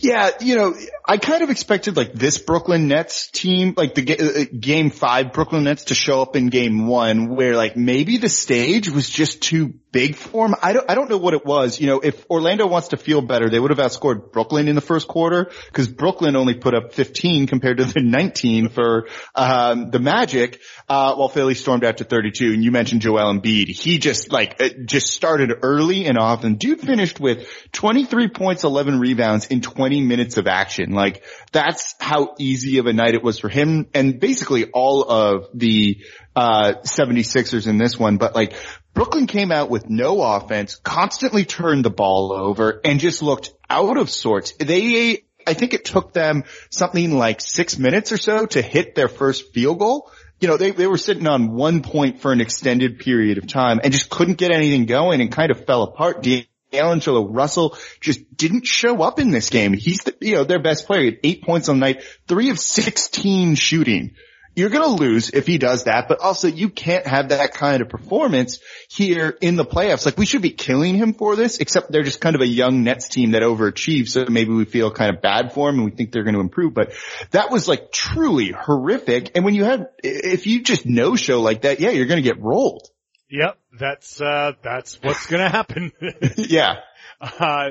Yeah, 0.00 0.30
you 0.40 0.56
know, 0.56 0.74
I 1.04 1.16
kind 1.16 1.42
of 1.42 1.50
expected 1.50 1.96
like 1.96 2.12
this 2.12 2.38
Brooklyn 2.38 2.88
Nets 2.88 3.30
team, 3.30 3.74
like 3.76 3.94
the 3.94 4.18
uh, 4.18 4.56
game 4.58 4.90
five 4.90 5.32
Brooklyn 5.32 5.64
Nets 5.64 5.84
to 5.84 5.94
show 5.94 6.20
up 6.22 6.36
in 6.36 6.48
game 6.48 6.86
one 6.86 7.34
where 7.34 7.56
like 7.56 7.76
maybe 7.76 8.18
the 8.18 8.28
stage 8.28 8.90
was 8.90 9.08
just 9.08 9.42
too 9.42 9.74
big 9.90 10.16
for 10.16 10.46
them. 10.46 10.56
I 10.62 10.72
don't, 10.72 10.90
I 10.90 10.94
don't 10.94 11.08
know 11.08 11.18
what 11.18 11.34
it 11.34 11.46
was. 11.46 11.80
You 11.80 11.86
know, 11.86 12.00
if 12.00 12.26
Orlando 12.30 12.66
wants 12.66 12.88
to 12.88 12.96
feel 12.96 13.22
better, 13.22 13.48
they 13.48 13.58
would 13.58 13.70
have 13.70 13.78
outscored 13.78 14.32
Brooklyn 14.32 14.68
in 14.68 14.74
the 14.74 14.80
first 14.80 15.08
quarter 15.08 15.50
because 15.66 15.88
Brooklyn 15.88 16.36
only 16.36 16.54
put 16.54 16.74
up 16.74 16.92
15 16.92 17.46
compared 17.46 17.78
to 17.78 17.84
the 17.84 18.00
19 18.00 18.68
for, 18.68 19.08
um, 19.34 19.90
the 19.90 19.98
Magic, 19.98 20.60
uh, 20.88 21.14
while 21.14 21.28
Philly 21.28 21.54
stormed 21.54 21.84
out 21.84 21.98
to 21.98 22.04
32. 22.04 22.52
And 22.52 22.62
you 22.62 22.70
mentioned 22.70 23.00
Joel 23.00 23.32
Embiid. 23.32 23.68
He 23.68 23.98
just 23.98 24.30
like, 24.30 24.60
uh, 24.60 24.68
just 24.84 25.08
started 25.08 25.52
early 25.62 26.06
and 26.06 26.18
often. 26.18 26.56
Dude 26.56 26.80
finished 26.80 27.18
with 27.18 27.48
23 27.72 28.28
points, 28.28 28.64
11 28.64 29.00
rebounds 29.00 29.46
in 29.46 29.60
20 29.78 30.00
minutes 30.00 30.38
of 30.38 30.48
action. 30.48 30.90
Like 30.90 31.22
that's 31.52 31.94
how 32.00 32.34
easy 32.40 32.78
of 32.78 32.86
a 32.86 32.92
night 32.92 33.14
it 33.14 33.22
was 33.22 33.38
for 33.38 33.48
him 33.48 33.86
and 33.94 34.18
basically 34.18 34.64
all 34.70 35.08
of 35.08 35.46
the, 35.54 36.04
uh, 36.34 36.72
76ers 36.84 37.68
in 37.68 37.78
this 37.78 37.96
one. 37.96 38.16
But 38.16 38.34
like 38.34 38.54
Brooklyn 38.92 39.28
came 39.28 39.52
out 39.52 39.70
with 39.70 39.88
no 39.88 40.20
offense, 40.20 40.74
constantly 40.74 41.44
turned 41.44 41.84
the 41.84 41.90
ball 41.90 42.32
over 42.32 42.80
and 42.84 42.98
just 42.98 43.22
looked 43.22 43.52
out 43.70 43.96
of 43.96 44.10
sorts. 44.10 44.52
They, 44.58 45.22
I 45.46 45.54
think 45.54 45.74
it 45.74 45.84
took 45.84 46.12
them 46.12 46.42
something 46.70 47.16
like 47.16 47.40
six 47.40 47.78
minutes 47.78 48.10
or 48.10 48.18
so 48.18 48.46
to 48.46 48.60
hit 48.60 48.96
their 48.96 49.06
first 49.06 49.54
field 49.54 49.78
goal. 49.78 50.10
You 50.40 50.48
know, 50.48 50.56
they, 50.56 50.72
they 50.72 50.88
were 50.88 50.98
sitting 50.98 51.28
on 51.28 51.52
one 51.52 51.82
point 51.82 52.20
for 52.20 52.32
an 52.32 52.40
extended 52.40 52.98
period 52.98 53.38
of 53.38 53.46
time 53.46 53.78
and 53.84 53.92
just 53.92 54.10
couldn't 54.10 54.38
get 54.38 54.50
anything 54.50 54.86
going 54.86 55.20
and 55.20 55.30
kind 55.30 55.52
of 55.52 55.64
fell 55.64 55.84
apart. 55.84 56.24
Russell 56.72 57.76
just 58.00 58.36
didn't 58.36 58.66
show 58.66 59.02
up 59.02 59.18
in 59.18 59.30
this 59.30 59.50
game. 59.50 59.72
He's 59.72 60.00
the, 60.04 60.14
you 60.20 60.36
know, 60.36 60.44
their 60.44 60.60
best 60.60 60.86
player. 60.86 61.00
He 61.00 61.06
had 61.06 61.20
eight 61.24 61.42
points 61.42 61.68
on 61.68 61.76
the 61.78 61.86
night, 61.86 62.02
three 62.26 62.50
of 62.50 62.58
16 62.58 63.54
shooting. 63.54 64.14
You're 64.58 64.70
going 64.70 64.82
to 64.82 65.00
lose 65.00 65.30
if 65.30 65.46
he 65.46 65.56
does 65.56 65.84
that, 65.84 66.08
but 66.08 66.18
also 66.18 66.48
you 66.48 66.68
can't 66.68 67.06
have 67.06 67.28
that 67.28 67.54
kind 67.54 67.80
of 67.80 67.88
performance 67.88 68.58
here 68.88 69.38
in 69.40 69.54
the 69.54 69.64
playoffs. 69.64 70.04
Like 70.04 70.18
we 70.18 70.26
should 70.26 70.42
be 70.42 70.50
killing 70.50 70.96
him 70.96 71.14
for 71.14 71.36
this, 71.36 71.58
except 71.58 71.92
they're 71.92 72.02
just 72.02 72.20
kind 72.20 72.34
of 72.34 72.42
a 72.42 72.46
young 72.46 72.82
Nets 72.82 73.08
team 73.08 73.32
that 73.32 73.42
overachieved. 73.42 74.08
So 74.08 74.26
maybe 74.28 74.52
we 74.52 74.64
feel 74.64 74.90
kind 74.90 75.14
of 75.14 75.22
bad 75.22 75.52
for 75.52 75.68
him 75.68 75.76
and 75.76 75.84
we 75.84 75.92
think 75.92 76.10
they're 76.10 76.24
going 76.24 76.34
to 76.34 76.40
improve, 76.40 76.74
but 76.74 76.92
that 77.30 77.52
was 77.52 77.68
like 77.68 77.92
truly 77.92 78.50
horrific. 78.50 79.30
And 79.36 79.44
when 79.44 79.54
you 79.54 79.62
have, 79.62 79.86
if 80.02 80.48
you 80.48 80.64
just 80.64 80.86
no 80.86 81.14
show 81.14 81.40
like 81.40 81.62
that, 81.62 81.78
yeah, 81.78 81.90
you're 81.90 82.06
going 82.06 82.20
to 82.20 82.28
get 82.28 82.42
rolled. 82.42 82.90
Yep, 83.30 83.58
that's 83.78 84.20
uh, 84.20 84.52
that's 84.62 85.00
what's 85.02 85.26
going 85.26 85.42
to 85.42 85.50
happen. 85.50 85.92
yeah. 86.36 86.76
Uh, 87.20 87.70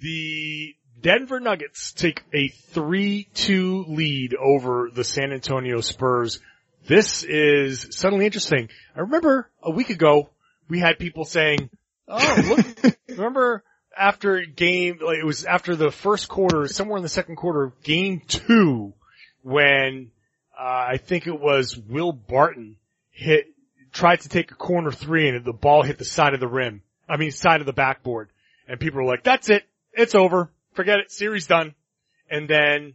the 0.00 0.74
Denver 1.00 1.40
Nuggets 1.40 1.92
take 1.92 2.22
a 2.32 2.50
3-2 2.74 3.88
lead 3.88 4.34
over 4.34 4.90
the 4.92 5.04
San 5.04 5.32
Antonio 5.32 5.80
Spurs. 5.80 6.40
This 6.86 7.22
is 7.22 7.88
suddenly 7.90 8.26
interesting. 8.26 8.68
I 8.94 9.00
remember 9.00 9.50
a 9.62 9.70
week 9.70 9.90
ago 9.90 10.30
we 10.68 10.80
had 10.80 10.98
people 10.98 11.24
saying, 11.24 11.70
"Oh, 12.08 12.54
look, 12.56 12.96
remember 13.08 13.62
after 13.96 14.40
game, 14.44 14.98
like 15.04 15.18
it 15.18 15.26
was 15.26 15.44
after 15.44 15.76
the 15.76 15.90
first 15.90 16.28
quarter, 16.28 16.66
somewhere 16.68 16.96
in 16.96 17.02
the 17.02 17.08
second 17.08 17.36
quarter 17.36 17.64
of 17.64 17.82
game 17.82 18.22
two, 18.26 18.94
when 19.42 20.10
uh, 20.58 20.86
I 20.92 20.96
think 20.98 21.26
it 21.26 21.38
was 21.38 21.76
Will 21.76 22.12
Barton 22.12 22.76
hit, 23.10 23.46
tried 23.92 24.20
to 24.22 24.28
take 24.28 24.50
a 24.50 24.54
corner 24.54 24.90
three 24.90 25.28
and 25.28 25.44
the 25.44 25.52
ball 25.52 25.82
hit 25.82 25.98
the 25.98 26.04
side 26.04 26.34
of 26.34 26.40
the 26.40 26.48
rim. 26.48 26.82
I 27.08 27.16
mean, 27.16 27.30
side 27.30 27.60
of 27.60 27.66
the 27.66 27.72
backboard. 27.72 28.30
And 28.68 28.80
people 28.80 29.00
were 29.00 29.06
like, 29.08 29.24
that's 29.24 29.50
it. 29.50 29.64
It's 29.92 30.14
over. 30.14 30.50
Forget 30.72 31.00
it. 31.00 31.12
Series 31.12 31.46
done. 31.46 31.74
and 32.30 32.48
then 32.48 32.94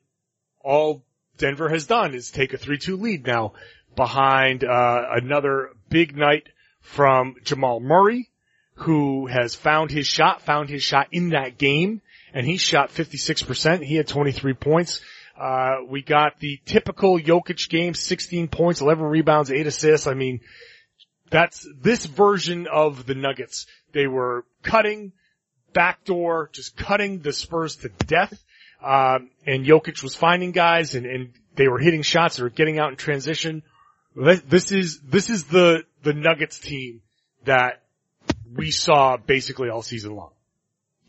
all 0.61 1.03
Denver 1.37 1.69
has 1.69 1.85
done 1.85 2.13
is 2.13 2.31
take 2.31 2.53
a 2.53 2.57
3-2 2.57 2.99
lead 2.99 3.25
now 3.25 3.53
behind, 3.95 4.63
uh, 4.63 5.03
another 5.11 5.69
big 5.89 6.17
night 6.17 6.47
from 6.81 7.35
Jamal 7.43 7.79
Murray, 7.79 8.29
who 8.75 9.27
has 9.27 9.55
found 9.55 9.91
his 9.91 10.07
shot, 10.07 10.41
found 10.41 10.69
his 10.69 10.83
shot 10.83 11.07
in 11.11 11.29
that 11.29 11.57
game, 11.57 12.01
and 12.33 12.45
he 12.45 12.57
shot 12.57 12.91
56%. 12.91 13.83
He 13.83 13.95
had 13.95 14.07
23 14.07 14.53
points. 14.53 15.01
Uh, 15.39 15.77
we 15.87 16.01
got 16.01 16.39
the 16.39 16.59
typical 16.65 17.19
Jokic 17.19 17.69
game, 17.69 17.93
16 17.93 18.47
points, 18.47 18.81
11 18.81 19.05
rebounds, 19.05 19.51
8 19.51 19.67
assists. 19.67 20.07
I 20.07 20.13
mean, 20.15 20.41
that's 21.29 21.67
this 21.79 22.05
version 22.05 22.67
of 22.67 23.05
the 23.05 23.15
Nuggets. 23.15 23.65
They 23.91 24.07
were 24.07 24.45
cutting, 24.63 25.13
backdoor, 25.73 26.49
just 26.53 26.77
cutting 26.77 27.19
the 27.19 27.33
Spurs 27.33 27.77
to 27.77 27.89
death. 27.89 28.43
Um, 28.83 29.31
and 29.45 29.65
Jokic 29.65 30.03
was 30.03 30.15
finding 30.15 30.51
guys 30.51 30.95
and, 30.95 31.05
and 31.05 31.33
they 31.55 31.67
were 31.67 31.79
hitting 31.79 32.03
shots 32.03 32.39
or 32.39 32.49
getting 32.49 32.79
out 32.79 32.89
in 32.89 32.95
transition. 32.95 33.63
This 34.15 34.71
is, 34.71 34.99
this 35.01 35.29
is 35.29 35.45
the, 35.45 35.83
the 36.03 36.13
Nuggets 36.13 36.59
team 36.59 37.01
that 37.45 37.83
we 38.55 38.71
saw 38.71 39.17
basically 39.17 39.69
all 39.69 39.81
season 39.81 40.15
long. 40.15 40.31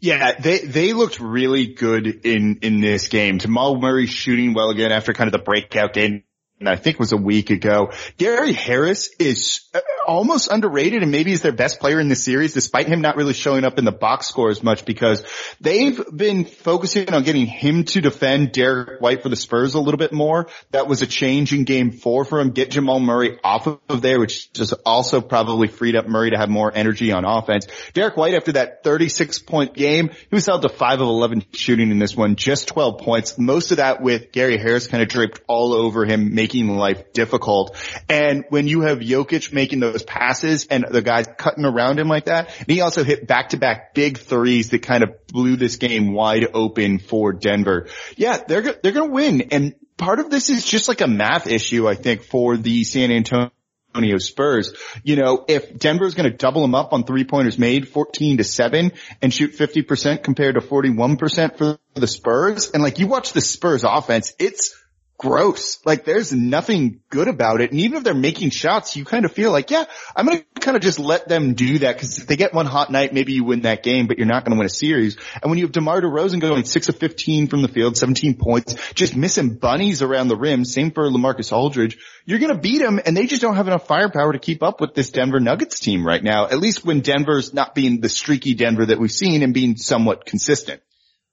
Yeah, 0.00 0.38
they 0.38 0.58
they 0.58 0.92
looked 0.92 1.18
really 1.18 1.74
good 1.74 2.06
in 2.06 2.60
in 2.62 2.80
this 2.80 3.08
game. 3.08 3.40
Jamal 3.40 3.80
Murray 3.80 4.06
shooting 4.06 4.54
well 4.54 4.70
again 4.70 4.92
after 4.92 5.12
kind 5.12 5.26
of 5.26 5.32
the 5.32 5.44
breakout 5.44 5.92
game 5.92 6.22
I 6.66 6.76
think 6.76 6.98
was 6.98 7.12
a 7.12 7.16
week 7.16 7.50
ago. 7.50 7.92
Gary 8.16 8.52
Harris 8.52 9.10
is 9.18 9.68
uh, 9.74 9.80
almost 10.06 10.50
underrated 10.50 11.02
and 11.02 11.12
maybe 11.12 11.30
he's 11.30 11.42
their 11.42 11.52
best 11.52 11.78
player 11.78 12.00
in 12.00 12.08
the 12.08 12.16
series 12.16 12.54
despite 12.54 12.88
him 12.88 13.00
not 13.00 13.16
really 13.16 13.34
showing 13.34 13.64
up 13.64 13.78
in 13.78 13.84
the 13.84 13.92
box 13.92 14.26
score 14.26 14.48
as 14.48 14.62
much 14.62 14.84
because 14.84 15.22
they've 15.60 16.02
been 16.14 16.44
focusing 16.44 17.12
on 17.12 17.22
getting 17.22 17.46
him 17.46 17.84
to 17.84 18.00
defend 18.00 18.52
Derrick 18.52 19.00
White 19.00 19.22
for 19.22 19.28
the 19.28 19.36
Spurs 19.36 19.74
a 19.74 19.80
little 19.80 19.98
bit 19.98 20.12
more. 20.12 20.48
That 20.70 20.88
was 20.88 21.02
a 21.02 21.06
change 21.06 21.52
in 21.52 21.64
game 21.64 21.92
four 21.92 22.24
for 22.24 22.40
him. 22.40 22.50
Get 22.50 22.70
Jamal 22.70 23.00
Murray 23.00 23.38
off 23.44 23.66
of 23.66 24.02
there, 24.02 24.18
which 24.18 24.52
just 24.52 24.74
also 24.84 25.20
probably 25.20 25.68
freed 25.68 25.94
up 25.94 26.08
Murray 26.08 26.30
to 26.30 26.38
have 26.38 26.48
more 26.48 26.72
energy 26.74 27.12
on 27.12 27.24
offense. 27.24 27.66
Derrick 27.92 28.16
White 28.16 28.34
after 28.34 28.52
that 28.52 28.82
36 28.82 29.40
point 29.40 29.74
game, 29.74 30.08
he 30.08 30.28
was 30.34 30.46
held 30.46 30.62
to 30.62 30.68
5 30.68 31.00
of 31.00 31.06
11 31.06 31.44
shooting 31.52 31.90
in 31.90 31.98
this 31.98 32.16
one, 32.16 32.36
just 32.36 32.68
12 32.68 32.98
points. 33.00 33.38
Most 33.38 33.70
of 33.70 33.76
that 33.76 34.00
with 34.00 34.32
Gary 34.32 34.58
Harris 34.58 34.86
kind 34.86 35.02
of 35.02 35.08
draped 35.08 35.40
all 35.46 35.74
over 35.74 36.04
him, 36.04 36.34
making 36.34 36.47
making 36.48 36.68
life 36.76 37.12
difficult. 37.12 37.76
And 38.08 38.44
when 38.48 38.68
you 38.68 38.82
have 38.82 39.00
Jokic 39.00 39.52
making 39.52 39.80
those 39.80 40.02
passes 40.02 40.66
and 40.66 40.86
the 40.88 41.02
guys 41.02 41.26
cutting 41.36 41.66
around 41.66 41.98
him 41.98 42.08
like 42.08 42.24
that, 42.24 42.48
and 42.58 42.68
he 42.68 42.80
also 42.80 43.04
hit 43.04 43.26
back 43.26 43.50
to 43.50 43.58
back 43.58 43.92
big 43.92 44.16
threes 44.18 44.70
that 44.70 44.80
kind 44.80 45.04
of 45.04 45.26
blew 45.26 45.56
this 45.56 45.76
game 45.76 46.14
wide 46.14 46.46
open 46.54 47.00
for 47.00 47.34
Denver. 47.34 47.88
Yeah, 48.16 48.38
they're, 48.38 48.62
they're 48.62 48.92
going 48.92 49.10
to 49.10 49.14
win. 49.14 49.40
And 49.52 49.74
part 49.98 50.20
of 50.20 50.30
this 50.30 50.48
is 50.48 50.64
just 50.64 50.88
like 50.88 51.02
a 51.02 51.06
math 51.06 51.46
issue, 51.46 51.86
I 51.86 51.94
think, 51.94 52.22
for 52.22 52.56
the 52.56 52.84
San 52.84 53.10
Antonio 53.10 53.50
Antonio 53.94 54.18
Spurs. 54.18 54.74
You 55.02 55.16
know, 55.16 55.44
if 55.48 55.76
Denver's 55.76 56.14
going 56.14 56.30
to 56.30 56.36
double 56.36 56.62
them 56.62 56.74
up 56.74 56.92
on 56.92 57.04
three 57.04 57.24
pointers 57.24 57.58
made 57.58 57.88
14 57.88 58.36
to 58.36 58.44
7 58.44 58.92
and 59.22 59.34
shoot 59.34 59.56
50% 59.56 60.22
compared 60.22 60.54
to 60.54 60.60
41% 60.60 61.56
for 61.56 61.78
the 61.94 62.06
Spurs, 62.06 62.70
and 62.70 62.82
like 62.82 62.98
you 62.98 63.06
watch 63.06 63.32
the 63.32 63.40
Spurs 63.40 63.84
offense, 63.84 64.34
it's 64.38 64.77
gross. 65.18 65.84
Like 65.84 66.04
there's 66.04 66.32
nothing 66.32 67.00
good 67.10 67.28
about 67.28 67.60
it. 67.60 67.72
And 67.72 67.80
even 67.80 67.98
if 67.98 68.04
they're 68.04 68.14
making 68.14 68.50
shots, 68.50 68.96
you 68.96 69.04
kind 69.04 69.24
of 69.24 69.32
feel 69.32 69.50
like, 69.50 69.70
yeah, 69.70 69.84
I'm 70.16 70.24
going 70.24 70.38
to 70.38 70.60
kind 70.60 70.76
of 70.76 70.82
just 70.82 71.00
let 71.00 71.28
them 71.28 71.54
do 71.54 71.80
that 71.80 71.96
because 71.96 72.18
if 72.18 72.28
they 72.28 72.36
get 72.36 72.54
one 72.54 72.66
hot 72.66 72.90
night, 72.90 73.12
maybe 73.12 73.32
you 73.32 73.44
win 73.44 73.62
that 73.62 73.82
game, 73.82 74.06
but 74.06 74.16
you're 74.16 74.28
not 74.28 74.44
going 74.44 74.52
to 74.52 74.58
win 74.58 74.66
a 74.66 74.70
series. 74.70 75.16
And 75.42 75.50
when 75.50 75.58
you 75.58 75.64
have 75.64 75.72
DeMar 75.72 76.00
DeRozan 76.00 76.40
going 76.40 76.64
six 76.64 76.88
of 76.88 76.96
15 76.96 77.48
from 77.48 77.62
the 77.62 77.68
field, 77.68 77.96
17 77.96 78.36
points, 78.36 78.76
just 78.94 79.16
missing 79.16 79.56
bunnies 79.56 80.02
around 80.02 80.28
the 80.28 80.36
rim, 80.36 80.64
same 80.64 80.92
for 80.92 81.10
LaMarcus 81.10 81.52
Aldridge, 81.52 81.98
you're 82.24 82.38
going 82.38 82.54
to 82.54 82.60
beat 82.60 82.78
them 82.78 83.00
and 83.04 83.16
they 83.16 83.26
just 83.26 83.42
don't 83.42 83.56
have 83.56 83.66
enough 83.66 83.88
firepower 83.88 84.32
to 84.32 84.38
keep 84.38 84.62
up 84.62 84.80
with 84.80 84.94
this 84.94 85.10
Denver 85.10 85.40
Nuggets 85.40 85.80
team 85.80 86.06
right 86.06 86.22
now, 86.22 86.46
at 86.46 86.60
least 86.60 86.84
when 86.84 87.00
Denver's 87.00 87.52
not 87.52 87.74
being 87.74 88.00
the 88.00 88.08
streaky 88.08 88.54
Denver 88.54 88.86
that 88.86 89.00
we've 89.00 89.10
seen 89.10 89.42
and 89.42 89.52
being 89.52 89.76
somewhat 89.76 90.24
consistent. 90.26 90.80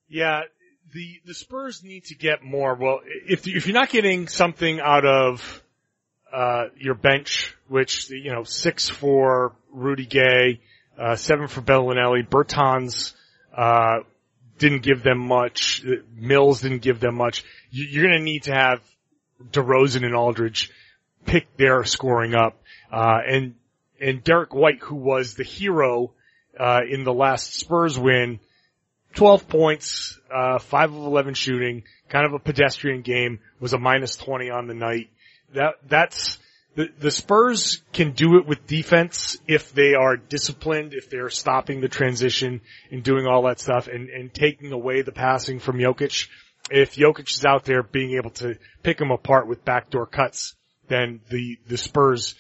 Yeah, 0.08 0.42
the 0.96 1.20
the 1.26 1.34
Spurs 1.34 1.84
need 1.84 2.06
to 2.06 2.16
get 2.16 2.42
more. 2.42 2.74
Well, 2.74 3.02
if 3.28 3.46
if 3.46 3.68
you're 3.68 3.76
not 3.76 3.90
getting 3.90 4.30
something 4.30 4.80
out 4.80 5.06
of 5.06 5.62
uh, 6.34 6.68
your 6.78 6.96
bench, 6.96 7.54
which 7.68 8.10
you 8.10 8.32
know 8.32 8.46
six 8.46 8.88
for 8.90 9.54
Rudy 9.72 10.06
Gay, 10.06 10.62
uh, 10.98 11.18
seven 11.18 11.48
for 11.48 11.62
Belinelli, 11.62 12.28
Bertans 12.28 13.14
uh, 13.56 14.00
didn't 14.58 14.84
give 14.84 15.04
them 15.04 15.20
much. 15.20 15.84
Mills 16.16 16.62
didn't 16.62 16.82
give 16.82 17.02
them 17.02 17.16
much. 17.16 17.44
You're 17.72 18.08
going 18.08 18.18
to 18.18 18.24
need 18.24 18.44
to 18.44 18.54
have 18.54 18.82
DeRozan 19.52 20.06
and 20.06 20.16
Aldridge 20.16 20.72
pick 21.26 21.58
their 21.58 21.84
scoring 21.84 22.36
up, 22.36 22.58
uh, 22.90 23.20
and 23.28 23.56
and 24.00 24.24
Derrick 24.24 24.54
White, 24.54 24.80
who 24.82 24.96
was 24.96 25.34
the 25.34 25.44
hero 25.44 26.14
uh, 26.58 26.82
in 26.90 27.04
the 27.04 27.14
last 27.14 27.54
Spurs 27.54 28.00
win 28.00 28.40
12 29.16 29.48
points, 29.48 30.20
uh, 30.34 30.60
5 30.60 30.94
of 30.94 31.06
11 31.06 31.34
shooting, 31.34 31.84
kind 32.10 32.26
of 32.26 32.34
a 32.34 32.40
pedestrian 32.40 33.02
game, 33.02 33.40
was 33.60 33.74
a 33.74 33.80
minus 33.80 34.16
20 34.18 34.50
on 34.50 34.68
the 34.68 34.74
night. 34.74 35.10
That, 35.54 35.76
that's, 35.88 36.38
the, 36.76 36.90
the 37.00 37.12
Spurs 37.12 37.82
can 37.94 38.12
do 38.12 38.38
it 38.38 38.46
with 38.46 38.68
defense 38.68 39.38
if 39.48 39.74
they 39.74 39.94
are 39.94 40.18
disciplined, 40.18 40.94
if 40.94 41.10
they're 41.10 41.30
stopping 41.30 41.80
the 41.80 41.88
transition 41.88 42.62
and 42.92 43.04
doing 43.04 43.26
all 43.26 43.44
that 43.44 43.60
stuff 43.60 43.88
and, 43.88 44.10
and 44.10 44.34
taking 44.34 44.74
away 44.74 45.02
the 45.02 45.14
passing 45.14 45.60
from 45.60 45.78
Jokic. 45.78 46.28
If 46.70 46.96
Jokic 46.96 47.30
is 47.32 47.46
out 47.46 47.64
there 47.64 47.84
being 47.84 48.18
able 48.18 48.32
to 48.32 48.58
pick 48.84 48.98
them 48.98 49.12
apart 49.12 49.48
with 49.48 49.64
backdoor 49.64 50.08
cuts, 50.08 50.56
then 50.90 51.22
the, 51.30 51.58
the 51.68 51.78
Spurs 51.78 52.36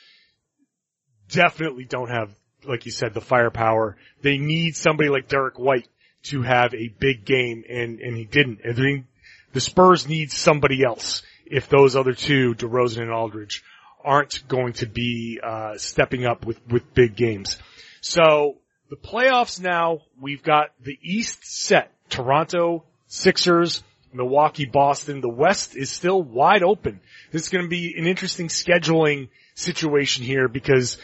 definitely 1.29 1.85
don't 1.85 2.09
have, 2.09 2.31
like 2.67 2.85
you 2.85 2.91
said, 2.91 3.13
the 3.13 3.21
firepower. 3.21 3.95
They 4.21 4.37
need 4.37 4.75
somebody 4.75 5.09
like 5.09 5.29
Derrick 5.29 5.57
White 5.57 5.87
to 6.25 6.41
have 6.41 6.73
a 6.73 6.87
big 6.87 7.25
game 7.25 7.63
and, 7.69 7.99
and 7.99 8.15
he 8.15 8.25
didn't. 8.25 8.59
I 8.67 8.73
mean, 8.73 9.07
the 9.53 9.61
Spurs 9.61 10.07
need 10.07 10.31
somebody 10.31 10.83
else 10.83 11.21
if 11.45 11.69
those 11.69 11.95
other 11.95 12.13
two, 12.13 12.55
DeRozan 12.55 13.03
and 13.03 13.11
Aldridge, 13.11 13.63
aren't 14.03 14.47
going 14.47 14.73
to 14.73 14.85
be, 14.85 15.39
uh, 15.41 15.77
stepping 15.77 16.25
up 16.25 16.45
with, 16.45 16.59
with 16.67 16.93
big 16.93 17.15
games. 17.15 17.57
So 18.01 18.57
the 18.89 18.95
playoffs 18.95 19.59
now, 19.59 20.01
we've 20.19 20.43
got 20.43 20.71
the 20.83 20.97
East 21.01 21.45
set. 21.45 21.91
Toronto, 22.09 22.83
Sixers, 23.07 23.83
Milwaukee, 24.13 24.65
Boston. 24.65 25.21
The 25.21 25.29
West 25.29 25.75
is 25.75 25.89
still 25.89 26.21
wide 26.21 26.63
open. 26.63 26.99
This 27.31 27.43
is 27.43 27.49
going 27.49 27.65
to 27.65 27.69
be 27.69 27.95
an 27.97 28.07
interesting 28.07 28.47
scheduling 28.47 29.29
situation 29.55 30.23
here 30.23 30.47
because 30.47 30.97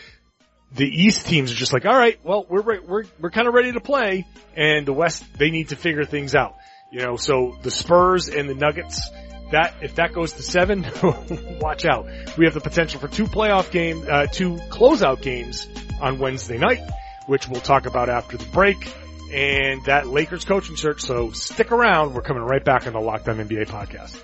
the 0.73 0.85
East 0.85 1.25
teams 1.27 1.51
are 1.51 1.55
just 1.55 1.73
like, 1.73 1.85
all 1.85 1.97
right, 1.97 2.19
well, 2.23 2.45
we're 2.47 2.81
we're 2.81 3.03
we're 3.19 3.31
kind 3.31 3.47
of 3.47 3.53
ready 3.53 3.73
to 3.73 3.81
play, 3.81 4.25
and 4.55 4.85
the 4.85 4.93
West 4.93 5.23
they 5.37 5.49
need 5.49 5.69
to 5.69 5.75
figure 5.75 6.05
things 6.05 6.35
out. 6.35 6.57
You 6.91 6.99
know, 6.99 7.15
so 7.15 7.57
the 7.61 7.71
Spurs 7.71 8.29
and 8.29 8.49
the 8.49 8.53
Nuggets, 8.53 9.09
that 9.51 9.75
if 9.81 9.95
that 9.95 10.13
goes 10.13 10.33
to 10.33 10.43
seven, 10.43 10.85
watch 11.61 11.85
out. 11.85 12.07
We 12.37 12.45
have 12.45 12.53
the 12.53 12.61
potential 12.61 12.99
for 12.99 13.07
two 13.07 13.25
playoff 13.25 13.71
game, 13.71 14.05
uh, 14.09 14.27
two 14.27 14.55
closeout 14.69 15.21
games 15.21 15.67
on 16.01 16.19
Wednesday 16.19 16.57
night, 16.57 16.81
which 17.27 17.47
we'll 17.47 17.61
talk 17.61 17.85
about 17.85 18.09
after 18.09 18.37
the 18.37 18.45
break, 18.45 18.93
and 19.31 19.83
that 19.85 20.07
Lakers 20.07 20.45
coaching 20.45 20.77
search. 20.77 21.01
So 21.01 21.31
stick 21.31 21.71
around. 21.71 22.13
We're 22.13 22.21
coming 22.21 22.43
right 22.43 22.63
back 22.63 22.87
on 22.87 22.93
the 22.93 22.99
Locked 22.99 23.27
On 23.27 23.37
NBA 23.37 23.67
podcast. 23.67 24.21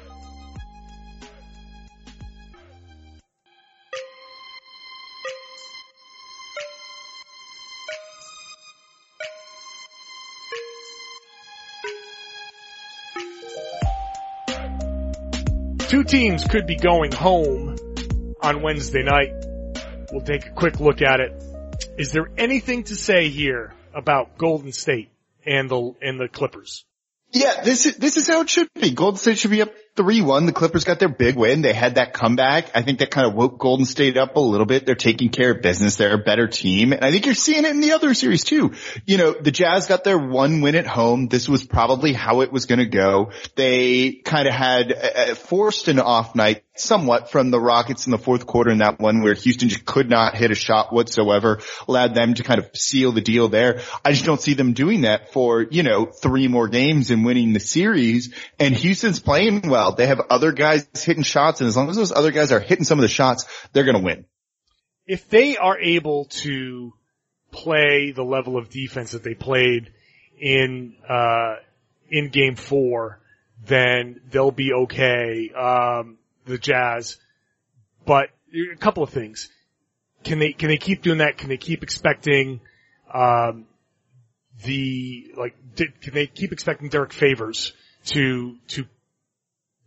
Two 15.89 16.03
teams 16.03 16.43
could 16.43 16.67
be 16.67 16.75
going 16.75 17.13
home 17.13 17.77
on 18.41 18.61
Wednesday 18.61 19.03
night. 19.03 19.31
We'll 20.11 20.21
take 20.21 20.45
a 20.45 20.49
quick 20.49 20.81
look 20.81 21.01
at 21.01 21.21
it. 21.21 21.41
Is 21.97 22.11
there 22.11 22.29
anything 22.37 22.83
to 22.85 22.95
say 22.95 23.29
here 23.29 23.73
about 23.93 24.37
Golden 24.37 24.73
State 24.73 25.09
and 25.45 25.69
the 25.69 25.93
and 26.01 26.19
the 26.19 26.27
Clippers? 26.27 26.83
Yeah, 27.31 27.61
this 27.63 27.85
is 27.85 27.95
this 27.95 28.17
is 28.17 28.27
how 28.27 28.41
it 28.41 28.49
should 28.49 28.67
be. 28.73 28.91
Golden 28.91 29.17
State 29.17 29.37
should 29.37 29.51
be 29.51 29.61
up 29.61 29.71
3-1. 29.97 30.45
The 30.45 30.53
Clippers 30.53 30.83
got 30.83 30.99
their 30.99 31.09
big 31.09 31.35
win. 31.35 31.61
They 31.61 31.73
had 31.73 31.95
that 31.95 32.13
comeback. 32.13 32.69
I 32.75 32.83
think 32.83 32.99
that 32.99 33.11
kind 33.11 33.27
of 33.27 33.33
woke 33.33 33.57
Golden 33.57 33.85
State 33.85 34.15
up 34.15 34.35
a 34.35 34.39
little 34.39 34.65
bit. 34.65 34.85
They're 34.85 34.95
taking 34.95 35.29
care 35.29 35.51
of 35.51 35.61
business. 35.61 35.95
They're 35.95 36.13
a 36.13 36.17
better 36.17 36.47
team. 36.47 36.93
And 36.93 37.03
I 37.03 37.11
think 37.11 37.25
you're 37.25 37.35
seeing 37.35 37.65
it 37.65 37.71
in 37.71 37.81
the 37.81 37.93
other 37.93 38.13
series 38.13 38.43
too. 38.43 38.73
You 39.05 39.17
know, 39.17 39.33
the 39.33 39.51
Jazz 39.51 39.87
got 39.87 40.03
their 40.03 40.17
one 40.17 40.61
win 40.61 40.75
at 40.75 40.87
home. 40.87 41.27
This 41.27 41.49
was 41.49 41.65
probably 41.65 42.13
how 42.13 42.41
it 42.41 42.51
was 42.51 42.65
going 42.65 42.79
to 42.79 42.85
go. 42.85 43.31
They 43.55 44.13
kind 44.13 44.47
of 44.47 44.53
had 44.53 44.93
uh, 44.93 45.35
forced 45.35 45.87
an 45.87 45.99
off 45.99 46.35
night 46.35 46.63
somewhat 46.79 47.31
from 47.31 47.51
the 47.51 47.59
Rockets 47.59 48.05
in 48.05 48.11
the 48.11 48.17
fourth 48.17 48.45
quarter 48.45 48.71
in 48.71 48.79
that 48.79 48.99
one 48.99 49.21
where 49.21 49.33
Houston 49.33 49.69
just 49.69 49.85
could 49.85 50.09
not 50.09 50.35
hit 50.35 50.51
a 50.51 50.55
shot 50.55 50.93
whatsoever, 50.93 51.59
allowed 51.87 52.13
them 52.13 52.35
to 52.35 52.43
kind 52.43 52.59
of 52.59 52.69
seal 52.75 53.11
the 53.11 53.21
deal 53.21 53.47
there. 53.47 53.81
I 54.05 54.11
just 54.11 54.25
don't 54.25 54.41
see 54.41 54.53
them 54.53 54.73
doing 54.73 55.01
that 55.01 55.33
for, 55.33 55.63
you 55.63 55.83
know, 55.83 56.05
three 56.05 56.47
more 56.47 56.67
games 56.67 57.11
and 57.11 57.25
winning 57.25 57.53
the 57.53 57.59
series. 57.59 58.33
And 58.59 58.75
Houston's 58.75 59.19
playing 59.19 59.67
well. 59.67 59.86
They 59.95 60.07
have 60.07 60.21
other 60.29 60.51
guys 60.51 60.87
hitting 60.93 61.23
shots 61.23 61.61
and 61.61 61.67
as 61.67 61.77
long 61.77 61.89
as 61.89 61.95
those 61.95 62.11
other 62.11 62.31
guys 62.31 62.51
are 62.51 62.59
hitting 62.59 62.83
some 62.83 62.97
of 62.97 63.03
the 63.03 63.07
shots, 63.07 63.45
they're 63.71 63.85
going 63.85 63.97
to 63.97 64.03
win. 64.03 64.25
If 65.05 65.29
they 65.29 65.55
are 65.55 65.79
able 65.79 66.25
to 66.25 66.93
play 67.51 68.11
the 68.11 68.23
level 68.23 68.57
of 68.57 68.69
defense 68.69 69.11
that 69.11 69.23
they 69.23 69.33
played 69.33 69.91
in, 70.39 70.95
uh, 71.07 71.55
in 72.09 72.29
game 72.29 72.55
four, 72.55 73.19
then 73.65 74.21
they'll 74.29 74.51
be 74.51 74.73
okay. 74.73 75.51
Um, 75.55 76.17
the 76.45 76.57
Jazz, 76.57 77.17
but 78.05 78.29
a 78.53 78.77
couple 78.77 79.03
of 79.03 79.09
things. 79.09 79.49
Can 80.23 80.39
they, 80.39 80.53
can 80.53 80.69
they 80.69 80.77
keep 80.77 81.01
doing 81.01 81.19
that? 81.19 81.37
Can 81.37 81.49
they 81.49 81.57
keep 81.57 81.83
expecting, 81.83 82.61
um, 83.13 83.65
the, 84.63 85.31
like, 85.37 85.55
can 85.75 86.13
they 86.13 86.27
keep 86.27 86.51
expecting 86.51 86.89
Derrick 86.89 87.13
Favors 87.13 87.73
to, 88.05 88.55
to 88.69 88.85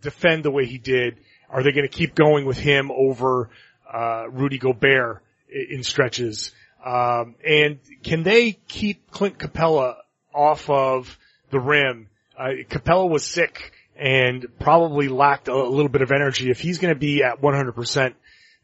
defend 0.00 0.44
the 0.44 0.50
way 0.50 0.66
he 0.66 0.78
did? 0.78 1.18
Are 1.48 1.62
they 1.62 1.72
going 1.72 1.88
to 1.88 1.94
keep 1.94 2.14
going 2.14 2.46
with 2.46 2.58
him 2.58 2.90
over, 2.90 3.50
uh, 3.92 4.26
Rudy 4.30 4.58
Gobert 4.58 5.22
in 5.48 5.82
stretches? 5.82 6.52
Um, 6.84 7.34
and 7.46 7.78
can 8.02 8.22
they 8.22 8.52
keep 8.52 9.10
Clint 9.10 9.38
Capela 9.38 9.96
off 10.34 10.70
of 10.70 11.18
the 11.50 11.60
rim? 11.60 12.08
Uh, 12.38 12.50
Capela 12.68 13.08
was 13.08 13.24
sick 13.24 13.72
and 13.96 14.46
probably 14.58 15.08
lacked 15.08 15.48
a 15.48 15.54
little 15.54 15.90
bit 15.90 16.00
of 16.02 16.10
energy. 16.10 16.50
If 16.50 16.60
he's 16.60 16.78
going 16.78 16.94
to 16.94 16.98
be 16.98 17.22
at 17.22 17.42
100%, 17.42 18.14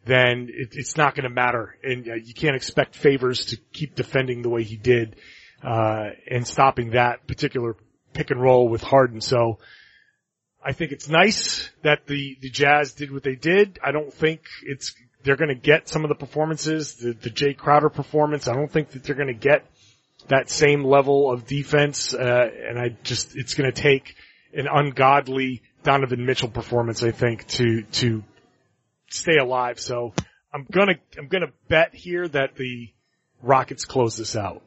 then 0.07 0.49
it, 0.51 0.70
it's 0.72 0.96
not 0.96 1.14
going 1.14 1.25
to 1.25 1.35
matter. 1.35 1.77
And 1.83 2.09
uh, 2.09 2.14
you 2.14 2.33
can't 2.33 2.57
expect 2.57 2.94
Favors 2.94 3.46
to 3.46 3.59
keep 3.72 3.94
defending 3.94 4.40
the 4.40 4.49
way 4.49 4.62
he 4.62 4.77
did, 4.77 5.16
uh, 5.62 6.11
and 6.31 6.46
stopping 6.46 6.90
that 6.90 7.27
particular 7.27 7.77
pick 8.14 8.31
and 8.31 8.40
roll 8.40 8.68
with 8.68 8.83
Harden. 8.83 9.20
So 9.20 9.59
I 10.67 10.73
think 10.73 10.91
it's 10.91 11.09
nice 11.09 11.71
that 11.83 12.09
the, 12.09 12.37
the 12.41 12.51
Jazz 12.51 12.93
did 12.95 13.13
what 13.13 13.23
they 13.23 13.37
did. 13.37 13.79
I 13.85 13.93
don't 13.93 14.13
think 14.13 14.41
it's, 14.65 14.97
they're 15.23 15.37
to 15.49 15.61
get 15.61 15.89
some 15.89 16.03
of 16.05 16.09
the 16.09 16.17
performances, 16.17 16.97
the, 16.97 17.13
the 17.13 17.31
Jae 17.31 17.57
Crowder 17.57 17.89
performance. 17.89 18.49
I 18.49 18.55
don't 18.55 18.71
think 18.71 18.91
that 18.91 19.05
they're 19.05 19.15
to 19.29 19.33
get 19.33 19.65
that 20.27 20.51
same 20.51 20.83
level 20.83 21.31
of 21.31 21.47
defense. 21.47 22.13
Uh, 22.13 22.49
and 22.69 22.81
I 22.81 22.97
just, 23.05 23.37
it's 23.37 23.55
to 23.73 23.81
take 23.81 24.17
an 24.55 24.67
ungodly 24.67 25.63
Donovan 25.85 26.27
Mitchell 26.27 26.49
performance, 26.49 27.05
I 27.05 27.13
think, 27.13 27.47
to, 27.47 27.83
to 27.83 28.25
stay 29.09 29.37
alive. 29.37 29.79
So 29.79 30.15
I'm 30.53 30.67
gonna, 30.69 30.97
I'm 31.17 31.29
gonna 31.29 31.53
bet 31.69 31.95
here 31.95 32.27
that 32.27 32.57
the 32.57 32.91
Rockets 33.41 33.85
close 33.85 34.17
this 34.17 34.35
out. 34.35 34.63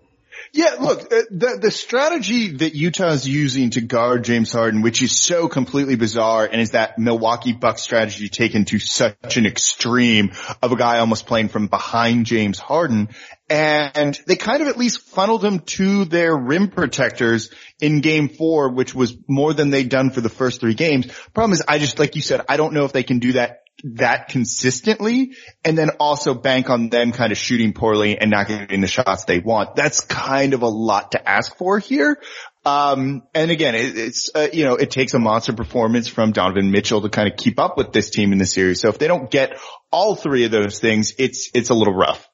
Yeah, 0.54 0.76
look, 0.80 1.02
uh, 1.02 1.22
the 1.30 1.60
the 1.62 1.72
strategy 1.72 2.52
that 2.58 2.74
Utah's 2.74 3.28
using 3.28 3.70
to 3.72 3.82
guard 3.82 4.24
James 4.24 4.52
Harden, 4.52 4.82
which 4.82 5.02
is 5.02 5.16
so 5.20 5.48
completely 5.48 5.96
bizarre, 5.96 6.46
and 6.46 6.60
is 6.60 6.72
that 6.72 6.98
Milwaukee 6.98 7.54
Bucks 7.54 7.82
strategy 7.82 8.30
taken 8.30 8.66
to 8.66 8.80
such 8.80 9.38
an 9.38 9.46
extreme 9.46 10.32
of 10.62 10.72
a 10.72 10.76
guy 10.76 11.00
almost 11.00 11.28
playing 11.28 11.50
from 11.50 11.68
behind 11.68 12.26
James 12.26 12.58
Harden, 12.60 13.10
and 13.50 14.20
they 14.28 14.36
kind 14.36 14.62
of 14.62 14.68
at 14.68 14.78
least 14.78 15.02
funneled 15.02 15.44
him 15.44 15.60
to 15.60 16.06
their 16.06 16.36
rim 16.36 16.70
protectors 16.70 17.52
in 17.80 18.02
game 18.02 18.30
four, 18.30 18.70
which 18.70 18.94
was 18.94 19.16
more 19.28 19.54
than 19.54 19.70
they'd 19.70 19.90
done 19.90 20.10
for 20.10 20.22
the 20.22 20.30
first 20.30 20.62
three 20.62 20.74
games. 20.74 21.08
Problem 21.34 21.54
is, 21.54 21.64
I 21.68 21.80
just, 21.80 22.00
like 22.00 22.16
you 22.16 22.22
said, 22.22 22.42
I 22.50 22.58
don't 22.58 22.74
know 22.74 22.86
if 22.86 22.94
they 22.94 23.04
can 23.04 23.20
do 23.20 23.34
that 23.34 23.62
that 23.84 24.30
consistently 24.30 25.34
and 25.64 25.78
then 25.78 25.92
also 26.00 26.34
bank 26.34 26.70
on 26.70 26.90
them 26.90 27.12
kind 27.12 27.32
of 27.32 27.38
shooting 27.38 27.74
poorly 27.74 28.18
and 28.18 28.32
not 28.32 28.48
getting 28.48 28.82
the 28.82 28.88
shots 28.88 29.26
they 29.26 29.40
want. 29.40 29.76
That's 29.76 30.02
kind 30.02 30.54
of 30.54 30.62
a 30.62 30.68
lot 30.68 31.12
to 31.14 31.30
ask 31.30 31.58
for 31.58 31.80
here. 31.80 32.22
Um, 32.66 33.24
and 33.34 33.52
again, 33.52 33.74
it, 33.74 33.98
it's, 33.98 34.30
uh, 34.36 34.48
you 34.52 34.66
know, 34.66 34.76
it 34.76 34.92
takes 34.92 35.14
a 35.14 35.20
monster 35.20 35.54
performance 35.54 36.08
from 36.08 36.34
Donovan 36.34 36.72
Mitchell 36.72 37.02
to 37.02 37.10
kind 37.10 37.30
of 37.32 37.38
keep 37.38 37.60
up 37.60 37.78
with 37.78 37.94
this 37.94 38.10
team 38.10 38.32
in 38.32 38.38
the 38.38 38.46
series. 38.46 38.82
So 38.82 38.90
if 38.90 39.00
they 39.00 39.08
don't 39.08 39.32
get 39.32 39.58
all 39.92 40.16
three 40.16 40.46
of 40.46 40.52
those 40.52 40.80
things, 40.80 41.14
it's, 41.18 41.50
it's 41.54 41.70
a 41.70 41.74
little 41.74 41.96
rough. 41.96 42.29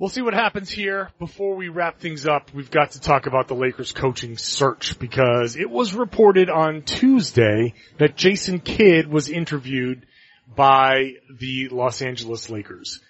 We'll 0.00 0.10
see 0.10 0.22
what 0.22 0.34
happens 0.34 0.70
here. 0.70 1.10
Before 1.18 1.56
we 1.56 1.70
wrap 1.70 1.98
things 1.98 2.24
up, 2.24 2.54
we've 2.54 2.70
got 2.70 2.92
to 2.92 3.00
talk 3.00 3.26
about 3.26 3.48
the 3.48 3.56
Lakers 3.56 3.90
coaching 3.90 4.36
search 4.36 4.96
because 5.00 5.56
it 5.56 5.68
was 5.68 5.92
reported 5.92 6.48
on 6.48 6.82
Tuesday 6.82 7.74
that 7.98 8.16
Jason 8.16 8.60
Kidd 8.60 9.08
was 9.08 9.28
interviewed 9.28 10.06
by 10.54 11.14
the 11.40 11.68
Los 11.70 12.00
Angeles 12.00 12.48
Lakers. 12.48 13.00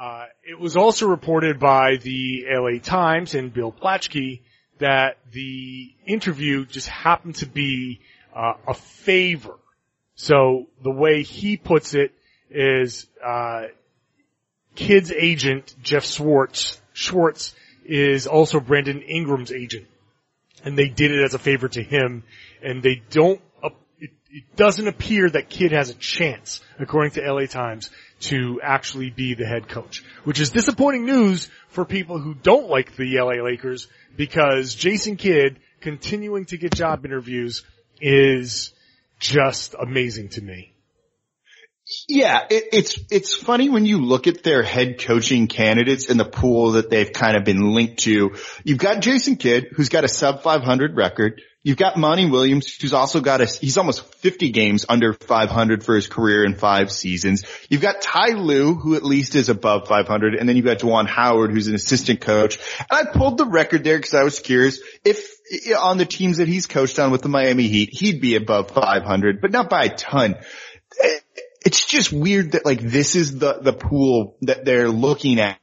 Uh, 0.00 0.26
it 0.44 0.56
was 0.56 0.76
also 0.76 1.08
reported 1.08 1.58
by 1.58 1.96
the 1.96 2.44
LA 2.48 2.78
Times 2.80 3.34
and 3.34 3.52
Bill 3.52 3.72
Plaschke 3.72 4.42
that 4.78 5.18
the 5.32 5.92
interview 6.06 6.64
just 6.64 6.86
happened 6.86 7.34
to 7.36 7.46
be 7.46 8.02
uh, 8.36 8.52
a 8.68 8.74
favor. 8.74 9.58
So 10.14 10.68
the 10.84 10.92
way 10.92 11.24
he 11.24 11.56
puts 11.56 11.94
it 11.94 12.12
is, 12.50 13.08
uh, 13.20 13.62
Kidd's 14.74 15.12
agent, 15.12 15.74
Jeff 15.82 16.04
Schwartz, 16.04 16.80
Schwartz 16.92 17.54
is 17.84 18.26
also 18.26 18.60
Brandon 18.60 19.02
Ingram's 19.02 19.52
agent. 19.52 19.86
And 20.64 20.76
they 20.76 20.88
did 20.88 21.10
it 21.10 21.24
as 21.24 21.34
a 21.34 21.38
favor 21.38 21.68
to 21.68 21.82
him 21.82 22.22
and 22.62 22.82
they 22.82 23.02
don't, 23.10 23.40
it, 23.98 24.10
it 24.30 24.56
doesn't 24.56 24.86
appear 24.86 25.28
that 25.30 25.48
Kidd 25.48 25.72
has 25.72 25.90
a 25.90 25.94
chance, 25.94 26.60
according 26.78 27.12
to 27.12 27.32
LA 27.32 27.46
Times, 27.46 27.90
to 28.20 28.60
actually 28.62 29.10
be 29.10 29.34
the 29.34 29.46
head 29.46 29.68
coach. 29.68 30.04
Which 30.24 30.40
is 30.40 30.50
disappointing 30.50 31.06
news 31.06 31.50
for 31.68 31.84
people 31.84 32.18
who 32.18 32.34
don't 32.34 32.68
like 32.68 32.96
the 32.96 33.18
LA 33.18 33.42
Lakers 33.42 33.88
because 34.16 34.74
Jason 34.74 35.16
Kidd 35.16 35.58
continuing 35.80 36.44
to 36.46 36.58
get 36.58 36.74
job 36.74 37.04
interviews 37.04 37.64
is 38.00 38.72
just 39.18 39.74
amazing 39.78 40.30
to 40.30 40.42
me. 40.42 40.74
Yeah, 42.08 42.46
it, 42.48 42.68
it's 42.72 43.00
it's 43.10 43.36
funny 43.36 43.68
when 43.68 43.86
you 43.86 43.98
look 43.98 44.26
at 44.26 44.42
their 44.42 44.62
head 44.62 45.00
coaching 45.00 45.48
candidates 45.48 46.08
in 46.08 46.18
the 46.18 46.24
pool 46.24 46.72
that 46.72 46.90
they've 46.90 47.12
kind 47.12 47.36
of 47.36 47.44
been 47.44 47.74
linked 47.74 48.00
to. 48.00 48.36
You've 48.64 48.78
got 48.78 49.00
Jason 49.00 49.36
Kidd, 49.36 49.68
who's 49.74 49.88
got 49.88 50.04
a 50.04 50.08
sub 50.08 50.42
500 50.42 50.96
record. 50.96 51.42
You've 51.62 51.76
got 51.76 51.98
Monty 51.98 52.24
Williams, 52.24 52.74
who's 52.74 52.94
also 52.94 53.20
got 53.20 53.42
a, 53.42 53.44
he's 53.44 53.76
almost 53.76 54.02
50 54.14 54.50
games 54.50 54.86
under 54.88 55.12
500 55.12 55.84
for 55.84 55.94
his 55.94 56.06
career 56.06 56.42
in 56.42 56.54
five 56.54 56.90
seasons. 56.90 57.44
You've 57.68 57.82
got 57.82 58.00
Ty 58.00 58.28
Lue, 58.28 58.74
who 58.74 58.94
at 58.94 59.02
least 59.02 59.34
is 59.34 59.50
above 59.50 59.86
500, 59.86 60.36
and 60.36 60.48
then 60.48 60.56
you've 60.56 60.64
got 60.64 60.78
Juwan 60.78 61.06
Howard, 61.06 61.50
who's 61.50 61.66
an 61.66 61.74
assistant 61.74 62.22
coach. 62.22 62.58
And 62.90 63.08
I 63.08 63.12
pulled 63.12 63.36
the 63.36 63.44
record 63.44 63.84
there 63.84 63.98
because 63.98 64.14
I 64.14 64.22
was 64.22 64.40
curious 64.40 64.80
if 65.04 65.38
on 65.78 65.98
the 65.98 66.06
teams 66.06 66.38
that 66.38 66.48
he's 66.48 66.66
coached 66.66 66.98
on 66.98 67.10
with 67.10 67.20
the 67.20 67.28
Miami 67.28 67.68
Heat, 67.68 67.90
he'd 67.92 68.22
be 68.22 68.36
above 68.36 68.70
500, 68.70 69.42
but 69.42 69.50
not 69.50 69.68
by 69.68 69.84
a 69.84 69.94
ton 69.94 70.36
it's 71.64 71.84
just 71.84 72.12
weird 72.12 72.52
that 72.52 72.64
like 72.64 72.80
this 72.80 73.16
is 73.16 73.38
the, 73.38 73.58
the 73.60 73.72
pool 73.72 74.36
that 74.42 74.64
they're 74.64 74.88
looking 74.88 75.40
at. 75.40 75.58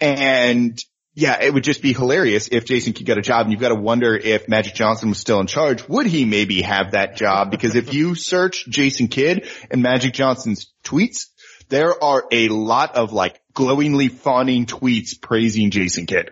And 0.00 0.82
yeah, 1.14 1.42
it 1.42 1.52
would 1.52 1.64
just 1.64 1.82
be 1.82 1.92
hilarious 1.92 2.48
if 2.48 2.64
Jason 2.64 2.92
could 2.92 3.04
get 3.04 3.18
a 3.18 3.22
job 3.22 3.42
and 3.42 3.52
you've 3.52 3.60
got 3.60 3.68
to 3.70 3.74
wonder 3.74 4.16
if 4.16 4.48
Magic 4.48 4.74
Johnson 4.74 5.08
was 5.10 5.18
still 5.18 5.40
in 5.40 5.46
charge. 5.46 5.86
Would 5.88 6.06
he 6.06 6.24
maybe 6.24 6.62
have 6.62 6.92
that 6.92 7.16
job? 7.16 7.50
Because 7.50 7.74
if 7.74 7.92
you 7.92 8.14
search 8.14 8.66
Jason 8.68 9.08
Kidd 9.08 9.48
and 9.70 9.82
Magic 9.82 10.12
Johnson's 10.14 10.72
tweets, 10.84 11.26
there 11.68 12.02
are 12.02 12.24
a 12.32 12.48
lot 12.48 12.96
of 12.96 13.12
like 13.12 13.40
glowingly 13.52 14.08
fawning 14.08 14.66
tweets 14.66 15.20
praising 15.20 15.70
Jason 15.70 16.06
Kidd. 16.06 16.30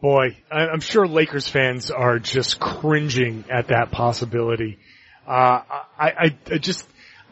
Boy, 0.00 0.36
I'm 0.50 0.80
sure 0.80 1.06
Lakers 1.06 1.48
fans 1.48 1.90
are 1.90 2.18
just 2.18 2.60
cringing 2.60 3.44
at 3.50 3.68
that 3.68 3.90
possibility. 3.90 4.78
Uh, 5.26 5.62
I, 5.98 6.10
I, 6.10 6.38
I 6.52 6.58
just, 6.58 6.86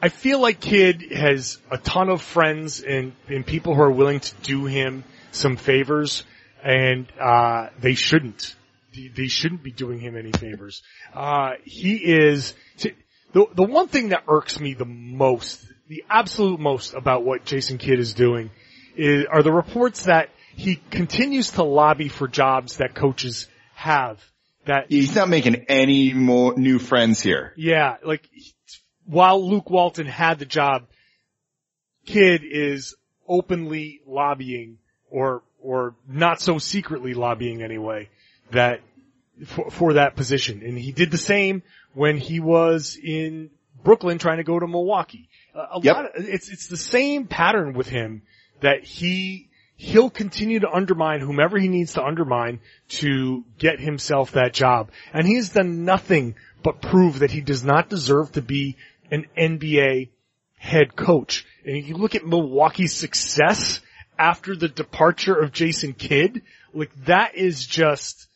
I 0.05 0.11
feel 0.11 0.39
like 0.39 0.61
Kidd 0.61 1.13
has 1.13 1.57
a 1.71 1.79
ton 1.79 2.11
of 2.11 2.21
friends 2.21 2.83
and, 2.83 3.15
and 3.27 3.47
people 3.47 3.75
who 3.75 3.81
are 3.81 3.91
willing 3.91 4.21
to 4.21 4.35
do 4.43 4.67
him 4.67 5.03
some 5.31 5.57
favors 5.57 6.25
and, 6.63 7.11
uh, 7.19 7.71
they 7.81 7.95
shouldn't. 7.95 8.55
They 8.93 9.29
shouldn't 9.29 9.63
be 9.63 9.73
doing 9.73 10.01
him 10.01 10.15
any 10.15 10.31
favors. 10.33 10.83
Uh, 11.15 11.53
he 11.65 11.95
is, 11.95 12.53
the, 13.33 13.47
the 13.55 13.63
one 13.63 13.89
thing 13.89 14.11
that 14.11 14.25
irks 14.29 14.61
me 14.61 14.75
the 14.75 14.85
most, 14.85 15.65
the 15.89 16.05
absolute 16.11 16.61
most 16.61 16.93
about 16.93 17.25
what 17.25 17.47
Jason 17.47 17.79
Kidd 17.79 17.99
is 17.99 18.13
doing 18.13 18.51
is, 18.97 19.25
are 19.33 19.43
the 19.43 19.55
reports 19.55 20.05
that 20.05 20.29
he 20.55 20.77
continues 20.91 21.53
to 21.53 21.63
lobby 21.63 22.09
for 22.09 22.29
jobs 22.29 22.77
that 22.77 22.95
coaches 22.95 23.49
have 23.75 24.23
that 24.67 24.87
He's 24.91 25.15
not 25.15 25.31
making 25.31 25.65
any 25.69 26.13
more 26.13 26.59
new 26.59 26.79
friends 26.79 27.23
here. 27.23 27.55
Yeah, 27.57 27.97
like 28.05 28.29
while 29.07 29.47
Luke 29.49 29.71
Walton 29.71 30.07
had 30.07 30.39
the 30.39 30.47
job, 30.47 30.87
Kidd 32.07 32.43
is 32.45 32.95
openly 33.27 34.01
lobbying 34.07 34.79
or 35.11 35.43
or 35.61 35.95
not 36.07 36.41
so 36.41 36.59
secretly 36.59 37.15
lobbying 37.15 37.63
anyway 37.63 38.11
that 38.53 38.81
for, 39.47 39.71
for 39.71 39.93
that 39.95 40.15
position. 40.15 40.63
And 40.63 40.79
he 40.79 40.93
did 40.93 41.11
the 41.11 41.19
same 41.19 41.63
when 41.95 42.19
he 42.19 42.39
was 42.39 42.99
in 43.03 43.51
Brooklyn 43.83 44.19
trying 44.19 44.37
to 44.37 44.45
go 44.45 44.59
to 44.59 44.67
Milwaukee. 44.67 45.29
A, 45.55 45.59
a 45.59 45.81
Yep. 45.83 45.97
lot 45.97 46.05
of, 46.17 46.29
it's 46.29 46.51
it's 46.51 46.67
the 46.67 46.77
same 46.77 47.27
pattern 47.27 47.73
with 47.73 47.89
him 47.89 48.23
that 48.61 48.85
he 48.85 49.49
he'll 49.77 50.11
continue 50.11 50.61
to 50.61 50.71
undermine 50.71 51.21
whomever 51.21 51.59
he 51.59 51.69
needs 51.69 51.95
to 51.95 52.05
undermine 52.05 52.61
to 52.89 53.45
get 53.59 53.81
himself 53.81 54.33
that 54.33 54.53
job. 54.53 54.91
And 55.13 55.27
he 55.27 55.37
has 55.37 55.49
done 55.49 55.85
nothing 55.85 56.37
but 56.63 56.81
prove 56.81 57.19
that 57.21 57.31
he 57.31 57.41
does 57.41 57.65
not 57.65 57.89
deserve 57.89 58.33
to 58.33 58.43
be 58.43 58.77
an 59.11 59.27
NBA 59.37 60.11
head 60.57 60.97
coach. 60.97 61.47
And 61.65 61.77
if 61.77 61.89
you 61.89 61.97
look 61.97 62.15
at 62.15 62.27
Milwaukee's 62.27 62.95
success 62.95 63.81
after 64.19 64.57
the 64.57 64.69
departure 64.69 65.35
of 65.35 65.53
Jason 65.53 65.93
Kidd, 65.93 66.43
like 66.73 66.95
that 67.05 67.37
is 67.37 67.67
just 67.67 68.29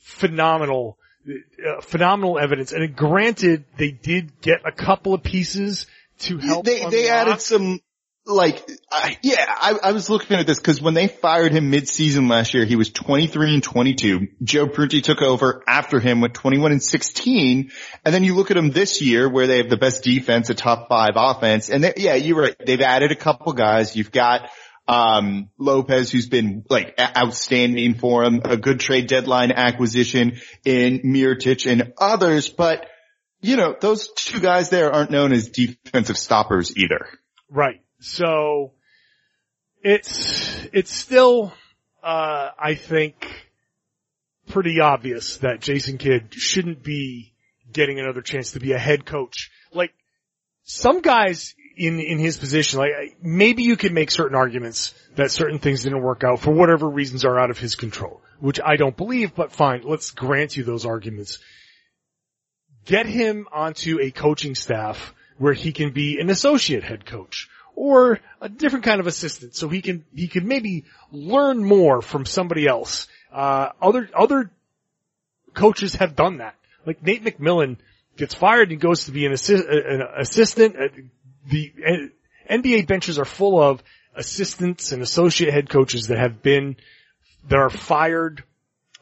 phenomenal, 0.00 0.98
uh, 1.28 1.80
phenomenal 1.80 2.38
evidence. 2.38 2.72
And 2.72 2.96
granted, 2.96 3.64
they 3.76 3.90
did 3.90 4.40
get 4.40 4.60
a 4.64 4.72
couple 4.72 5.14
of 5.14 5.22
pieces 5.22 5.86
to 6.20 6.38
help. 6.38 6.64
They, 6.64 6.84
they 6.86 7.08
unlock- 7.08 7.28
added 7.28 7.40
some, 7.40 7.80
like, 8.24 8.70
I, 8.90 9.18
yeah, 9.22 9.44
I, 9.48 9.78
I 9.82 9.92
was 9.92 10.08
looking 10.08 10.36
at 10.36 10.46
this 10.46 10.58
because 10.58 10.80
when 10.80 10.94
they 10.94 11.08
fired 11.08 11.52
him 11.52 11.70
mid-season 11.70 12.28
last 12.28 12.54
year, 12.54 12.64
he 12.64 12.76
was 12.76 12.90
23 12.90 13.54
and 13.54 13.62
22. 13.62 14.28
Joe 14.42 14.68
Prunty 14.68 15.00
took 15.00 15.22
over 15.22 15.62
after 15.66 15.98
him 15.98 16.20
with 16.20 16.32
21 16.32 16.72
and 16.72 16.82
16. 16.82 17.72
And 18.04 18.14
then 18.14 18.22
you 18.22 18.34
look 18.34 18.50
at 18.50 18.54
them 18.54 18.70
this 18.70 19.02
year 19.02 19.28
where 19.28 19.46
they 19.46 19.58
have 19.58 19.70
the 19.70 19.76
best 19.76 20.04
defense, 20.04 20.50
a 20.50 20.54
top 20.54 20.88
five 20.88 21.14
offense. 21.16 21.68
And 21.68 21.82
they, 21.82 21.94
yeah, 21.96 22.14
you're 22.14 22.40
right. 22.40 22.56
They've 22.64 22.80
added 22.80 23.10
a 23.10 23.16
couple 23.16 23.52
guys. 23.54 23.96
You've 23.96 24.12
got, 24.12 24.48
um, 24.86 25.50
Lopez, 25.58 26.12
who's 26.12 26.28
been 26.28 26.64
like 26.70 26.98
outstanding 27.00 27.94
for 27.94 28.24
him, 28.24 28.42
a 28.44 28.56
good 28.56 28.78
trade 28.78 29.08
deadline 29.08 29.50
acquisition 29.50 30.40
in 30.64 31.00
Mirotic 31.00 31.70
and 31.70 31.92
others, 31.98 32.48
but 32.48 32.86
you 33.42 33.56
know, 33.56 33.74
those 33.78 34.08
two 34.14 34.40
guys 34.40 34.70
there 34.70 34.92
aren't 34.92 35.10
known 35.10 35.32
as 35.32 35.48
defensive 35.48 36.16
stoppers 36.16 36.76
either. 36.76 37.08
Right. 37.50 37.80
So 38.02 38.72
it's 39.80 40.66
it's 40.72 40.92
still 40.92 41.52
uh 42.02 42.50
I 42.58 42.74
think 42.74 43.14
pretty 44.48 44.80
obvious 44.80 45.36
that 45.38 45.60
Jason 45.60 45.98
Kidd 45.98 46.34
shouldn't 46.34 46.82
be 46.82 47.32
getting 47.72 48.00
another 48.00 48.20
chance 48.20 48.52
to 48.52 48.60
be 48.60 48.72
a 48.72 48.78
head 48.78 49.06
coach. 49.06 49.52
Like 49.72 49.94
some 50.64 51.00
guys 51.00 51.54
in 51.76 52.00
in 52.00 52.18
his 52.18 52.38
position, 52.38 52.80
like 52.80 53.18
maybe 53.22 53.62
you 53.62 53.76
can 53.76 53.94
make 53.94 54.10
certain 54.10 54.36
arguments 54.36 54.94
that 55.14 55.30
certain 55.30 55.60
things 55.60 55.84
didn't 55.84 56.02
work 56.02 56.24
out 56.24 56.40
for 56.40 56.50
whatever 56.50 56.88
reasons 56.88 57.24
are 57.24 57.38
out 57.38 57.50
of 57.50 57.58
his 57.58 57.76
control, 57.76 58.20
which 58.40 58.58
I 58.60 58.74
don't 58.74 58.96
believe, 58.96 59.36
but 59.36 59.52
fine, 59.52 59.82
let's 59.84 60.10
grant 60.10 60.56
you 60.56 60.64
those 60.64 60.84
arguments. 60.84 61.38
Get 62.84 63.06
him 63.06 63.46
onto 63.52 64.00
a 64.00 64.10
coaching 64.10 64.56
staff 64.56 65.14
where 65.38 65.52
he 65.52 65.70
can 65.70 65.92
be 65.92 66.18
an 66.18 66.30
associate 66.30 66.82
head 66.82 67.06
coach 67.06 67.48
or 67.74 68.20
a 68.40 68.48
different 68.48 68.84
kind 68.84 69.00
of 69.00 69.06
assistant 69.06 69.54
so 69.54 69.68
he 69.68 69.82
can 69.82 70.04
he 70.14 70.28
can 70.28 70.46
maybe 70.46 70.84
learn 71.10 71.64
more 71.64 72.02
from 72.02 72.24
somebody 72.26 72.66
else. 72.66 73.06
Uh 73.32 73.70
other 73.80 74.08
other 74.14 74.50
coaches 75.54 75.94
have 75.96 76.16
done 76.16 76.38
that. 76.38 76.54
Like 76.86 77.02
Nate 77.02 77.24
McMillan 77.24 77.76
gets 78.16 78.34
fired 78.34 78.70
and 78.70 78.80
goes 78.80 79.04
to 79.04 79.10
be 79.12 79.26
an, 79.26 79.32
assi- 79.32 79.66
an 79.68 80.02
assistant. 80.18 80.76
Uh, 80.76 80.88
The 81.50 81.72
uh, 81.86 82.54
NBA 82.54 82.86
benches 82.86 83.18
are 83.18 83.24
full 83.24 83.60
of 83.60 83.82
assistants 84.14 84.92
and 84.92 85.02
associate 85.02 85.52
head 85.52 85.68
coaches 85.68 86.08
that 86.08 86.18
have 86.18 86.42
been 86.42 86.76
that 87.48 87.58
are 87.58 87.70
fired. 87.70 88.44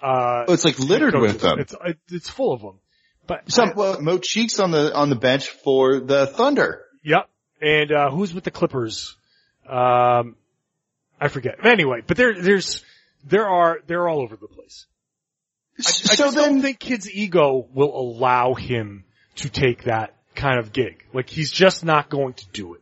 Uh, 0.03 0.45
Oh, 0.49 0.53
It's 0.55 0.65
like 0.65 0.79
littered 0.79 1.15
with 1.15 1.41
them. 1.41 1.59
It's 1.59 1.75
it's 2.09 2.29
full 2.31 2.53
of 2.53 2.61
them. 2.63 2.79
But 3.27 3.51
Some, 3.51 3.75
well, 3.77 4.01
Mo 4.01 4.19
Cheeks 4.19 4.59
on 4.59 4.71
the, 4.73 4.93
on 4.95 5.09
the 5.11 5.17
bench 5.17 5.49
for 5.49 6.01
the 6.01 6.27
Thunder. 6.27 6.85
Yep. 7.05 7.29
And 7.61 7.93
uh 7.93 8.11
who's 8.11 8.35
with 8.35 8.45
the 8.45 8.51
Clippers? 8.51 9.17
Um 9.69 10.37
I 11.21 11.29
forget. 11.29 11.65
Anyway, 11.65 12.03
but 12.07 12.17
there 12.17 12.41
there's 12.41 12.85
there 13.25 13.47
are 13.47 13.81
they're 13.87 14.09
all 14.09 14.21
over 14.21 14.37
the 14.37 14.49
place. 14.49 14.87
I, 15.79 15.81
I 15.81 15.83
so 15.83 16.25
just 16.25 16.37
then, 16.37 16.53
don't 16.53 16.63
think 16.63 16.79
Kidd's 16.79 17.11
ego 17.11 17.67
will 17.73 17.99
allow 17.99 18.55
him 18.55 19.05
to 19.37 19.49
take 19.49 19.85
that 19.85 20.15
kind 20.35 20.59
of 20.59 20.73
gig. 20.73 21.05
Like 21.13 21.29
he's 21.29 21.51
just 21.51 21.85
not 21.85 22.09
going 22.11 22.35
to 22.35 22.47
do 22.53 22.75
it. 22.75 22.81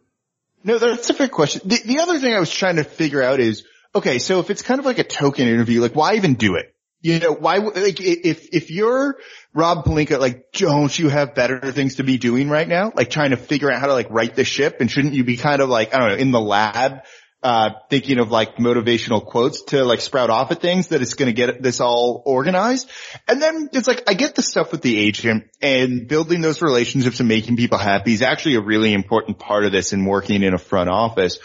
no, 0.64 0.78
that's 0.78 1.10
a 1.10 1.14
fair 1.14 1.28
question. 1.28 1.62
The, 1.64 1.80
the 1.84 1.98
other 2.00 2.18
thing 2.18 2.34
I 2.34 2.40
was 2.40 2.50
trying 2.50 2.76
to 2.76 2.84
figure 2.84 3.22
out 3.22 3.40
is, 3.40 3.64
okay, 3.94 4.18
so 4.18 4.40
if 4.40 4.50
it's 4.50 4.62
kind 4.62 4.80
of 4.80 4.86
like 4.86 4.98
a 4.98 5.04
token 5.04 5.48
interview, 5.48 5.80
like 5.80 5.94
why 5.94 6.14
even 6.14 6.34
do 6.34 6.56
it? 6.56 6.74
You 7.00 7.20
know, 7.20 7.32
why, 7.32 7.58
like, 7.58 8.00
if, 8.00 8.48
if 8.52 8.70
you're 8.70 9.18
Rob 9.54 9.84
Pelinka, 9.84 10.18
like, 10.18 10.50
don't 10.52 10.96
you 10.98 11.08
have 11.08 11.34
better 11.34 11.72
things 11.72 11.96
to 11.96 12.04
be 12.04 12.18
doing 12.18 12.48
right 12.48 12.66
now? 12.66 12.92
Like 12.94 13.10
trying 13.10 13.30
to 13.30 13.36
figure 13.36 13.70
out 13.70 13.80
how 13.80 13.86
to 13.86 13.92
like 13.92 14.10
right 14.10 14.34
the 14.34 14.44
ship 14.44 14.80
and 14.80 14.90
shouldn't 14.90 15.14
you 15.14 15.24
be 15.24 15.36
kind 15.36 15.60
of 15.62 15.68
like, 15.68 15.94
I 15.94 15.98
don't 15.98 16.08
know, 16.08 16.16
in 16.16 16.32
the 16.32 16.40
lab, 16.40 17.02
uh, 17.42 17.70
thinking 17.88 18.18
of 18.18 18.32
like 18.32 18.56
motivational 18.56 19.24
quotes 19.24 19.62
to 19.62 19.84
like 19.84 20.00
sprout 20.00 20.28
off 20.28 20.50
at 20.50 20.60
things 20.60 20.88
that 20.88 21.02
it's 21.02 21.14
going 21.14 21.28
to 21.28 21.32
get 21.32 21.62
this 21.62 21.80
all 21.80 22.22
organized. 22.26 22.90
And 23.28 23.40
then 23.40 23.68
it's 23.72 23.86
like, 23.86 24.02
I 24.08 24.14
get 24.14 24.34
the 24.34 24.42
stuff 24.42 24.72
with 24.72 24.82
the 24.82 24.98
agent 24.98 25.44
and 25.62 26.08
building 26.08 26.40
those 26.40 26.62
relationships 26.62 27.20
and 27.20 27.28
making 27.28 27.56
people 27.56 27.78
happy 27.78 28.12
is 28.12 28.22
actually 28.22 28.56
a 28.56 28.60
really 28.60 28.92
important 28.92 29.38
part 29.38 29.64
of 29.64 29.70
this 29.72 29.92
in 29.92 30.04
working 30.04 30.42
in 30.42 30.52
a 30.52 30.58
front 30.58 30.90
office. 30.90 31.38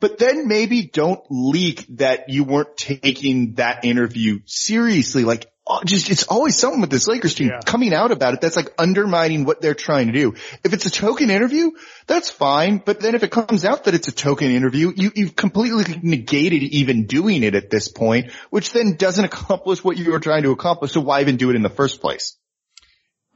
But 0.00 0.18
then 0.18 0.48
maybe 0.48 0.82
don't 0.86 1.20
leak 1.30 1.86
that 1.96 2.28
you 2.28 2.44
weren't 2.44 2.76
taking 2.76 3.54
that 3.54 3.84
interview 3.84 4.40
seriously. 4.46 5.24
Like, 5.24 5.50
oh, 5.66 5.80
just, 5.84 6.10
it's 6.10 6.24
always 6.24 6.56
something 6.56 6.80
with 6.80 6.90
this 6.90 7.08
Lakers 7.08 7.34
team 7.34 7.48
Yeah. 7.48 7.60
coming 7.64 7.94
out 7.94 8.10
about 8.10 8.34
it 8.34 8.40
that's 8.40 8.56
like 8.56 8.72
undermining 8.78 9.44
what 9.44 9.60
they're 9.60 9.74
trying 9.74 10.08
to 10.08 10.12
do. 10.12 10.34
If 10.64 10.72
it's 10.72 10.86
a 10.86 10.90
token 10.90 11.30
interview, 11.30 11.70
that's 12.06 12.30
fine. 12.30 12.78
But 12.78 13.00
then 13.00 13.14
if 13.14 13.22
it 13.22 13.30
comes 13.30 13.64
out 13.64 13.84
that 13.84 13.94
it's 13.94 14.08
a 14.08 14.12
token 14.12 14.50
interview, 14.50 14.92
you, 14.94 15.12
you've 15.14 15.36
completely 15.36 16.00
negated 16.02 16.62
even 16.62 17.06
doing 17.06 17.42
it 17.42 17.54
at 17.54 17.70
this 17.70 17.88
point, 17.88 18.32
which 18.50 18.72
then 18.72 18.96
doesn't 18.96 19.24
accomplish 19.24 19.82
what 19.82 19.96
you 19.96 20.12
were 20.12 20.20
trying 20.20 20.42
to 20.42 20.50
accomplish. 20.50 20.92
So 20.92 21.00
why 21.00 21.20
even 21.20 21.36
do 21.36 21.50
it 21.50 21.56
in 21.56 21.62
the 21.62 21.70
first 21.70 22.00
place? 22.00 22.36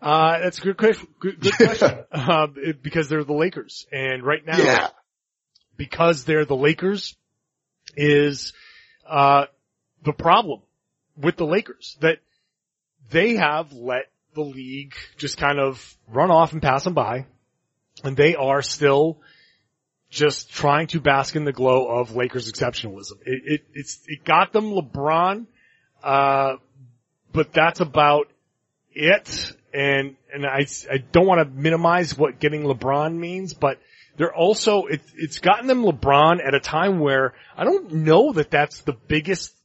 Uh 0.03 0.39
that's 0.39 0.59
a 0.59 0.63
good 0.63 0.79
question. 0.79 1.09
Good, 1.21 1.41
good 1.41 1.53
question. 1.53 2.05
uh, 2.13 2.47
because 2.81 3.11
they're 3.11 3.23
the 3.23 3.35
Lakers 3.35 3.87
and 3.93 4.25
right 4.25 4.41
now 4.47 4.57
Yeah. 4.57 4.89
Because 5.81 6.25
they're 6.25 6.45
the 6.45 6.55
Lakers 6.55 7.17
is 7.97 8.53
uh 9.09 9.47
the 10.05 10.13
problem 10.13 10.61
with 11.17 11.37
the 11.37 11.47
Lakers 11.47 11.97
that 12.03 12.19
they 13.11 13.37
have 13.37 13.73
let 13.73 14.11
the 14.35 14.43
league 14.43 14.93
just 15.17 15.39
kind 15.39 15.59
of 15.59 15.97
run 16.07 16.31
off 16.31 16.53
and 16.53 16.61
pass 16.61 16.85
them 16.85 16.93
by 16.93 17.25
and 18.05 18.15
they 18.15 18.37
are 18.37 18.61
still 18.61 19.17
just 20.11 20.51
trying 20.51 20.87
to 20.89 21.01
bask 21.01 21.35
in 21.35 21.47
the 21.47 21.53
glow 21.53 21.87
of 21.87 22.15
Lakers 22.15 22.53
exceptionalism. 22.53 23.15
It, 23.25 23.43
it 23.47 23.61
it's 23.73 24.01
it 24.07 24.23
got 24.23 24.53
them 24.53 24.73
LeBron 24.73 25.47
uh 26.03 26.57
but 27.33 27.55
that's 27.55 27.81
about 27.81 28.27
it 28.93 29.55
and 29.73 30.15
and 30.31 30.45
I 30.45 30.67
I 30.93 30.99
don't 30.99 31.27
want 31.27 31.41
to 31.41 31.47
minimize 31.47 32.19
what 32.19 32.39
getting 32.39 32.65
LeBron 32.65 33.15
means 33.15 33.55
but 33.55 33.79
they're 34.21 34.35
also, 34.35 34.85
it, 34.85 35.01
it's 35.17 35.39
gotten 35.39 35.67
them 35.67 35.83
LeBron 35.83 36.47
at 36.47 36.55
a 36.55 36.61
time 36.61 36.99
where 37.01 37.33
I 37.57 37.65
don't 37.65 37.91
know 37.91 38.35
that 38.35 38.51
that's 38.51 38.83
the 38.83 38.93
biggest 38.93 39.57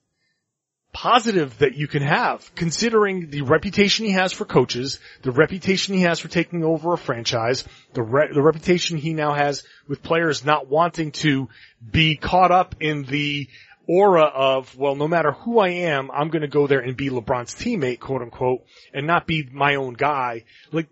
positive 0.94 1.58
that 1.58 1.76
you 1.76 1.90
can 1.90 2.02
have, 2.02 2.56
considering 2.56 3.30
the 3.32 3.42
reputation 3.42 4.06
he 4.06 4.14
has 4.14 4.32
for 4.32 4.46
coaches, 4.46 5.02
the 5.24 5.32
reputation 5.34 5.94
he 5.94 6.04
has 6.04 6.22
for 6.22 6.30
taking 6.30 6.64
over 6.64 6.94
a 6.94 6.98
franchise, 6.98 7.66
the 7.92 8.02
re- 8.02 8.32
the 8.34 8.42
reputation 8.42 8.96
he 8.96 9.14
now 9.14 9.34
has 9.34 9.66
with 9.90 10.02
players 10.02 10.46
not 10.46 10.70
wanting 10.70 11.12
to 11.12 11.50
be 11.92 12.16
caught 12.16 12.54
up 12.54 12.76
in 12.80 13.04
the 13.04 13.50
aura 13.90 14.24
of, 14.24 14.74
well, 14.78 14.96
no 14.96 15.10
matter 15.10 15.34
who 15.34 15.60
I 15.60 15.68
am, 15.68 16.10
I'm 16.12 16.30
gonna 16.30 16.48
go 16.48 16.66
there 16.66 16.80
and 16.80 16.96
be 16.96 17.10
LeBron's 17.10 17.56
teammate, 17.56 18.00
quote 18.00 18.22
unquote, 18.22 18.64
and 18.94 19.06
not 19.06 19.28
be 19.28 19.50
my 19.52 19.76
own 19.76 19.96
guy. 19.96 20.46
Like, 20.72 20.88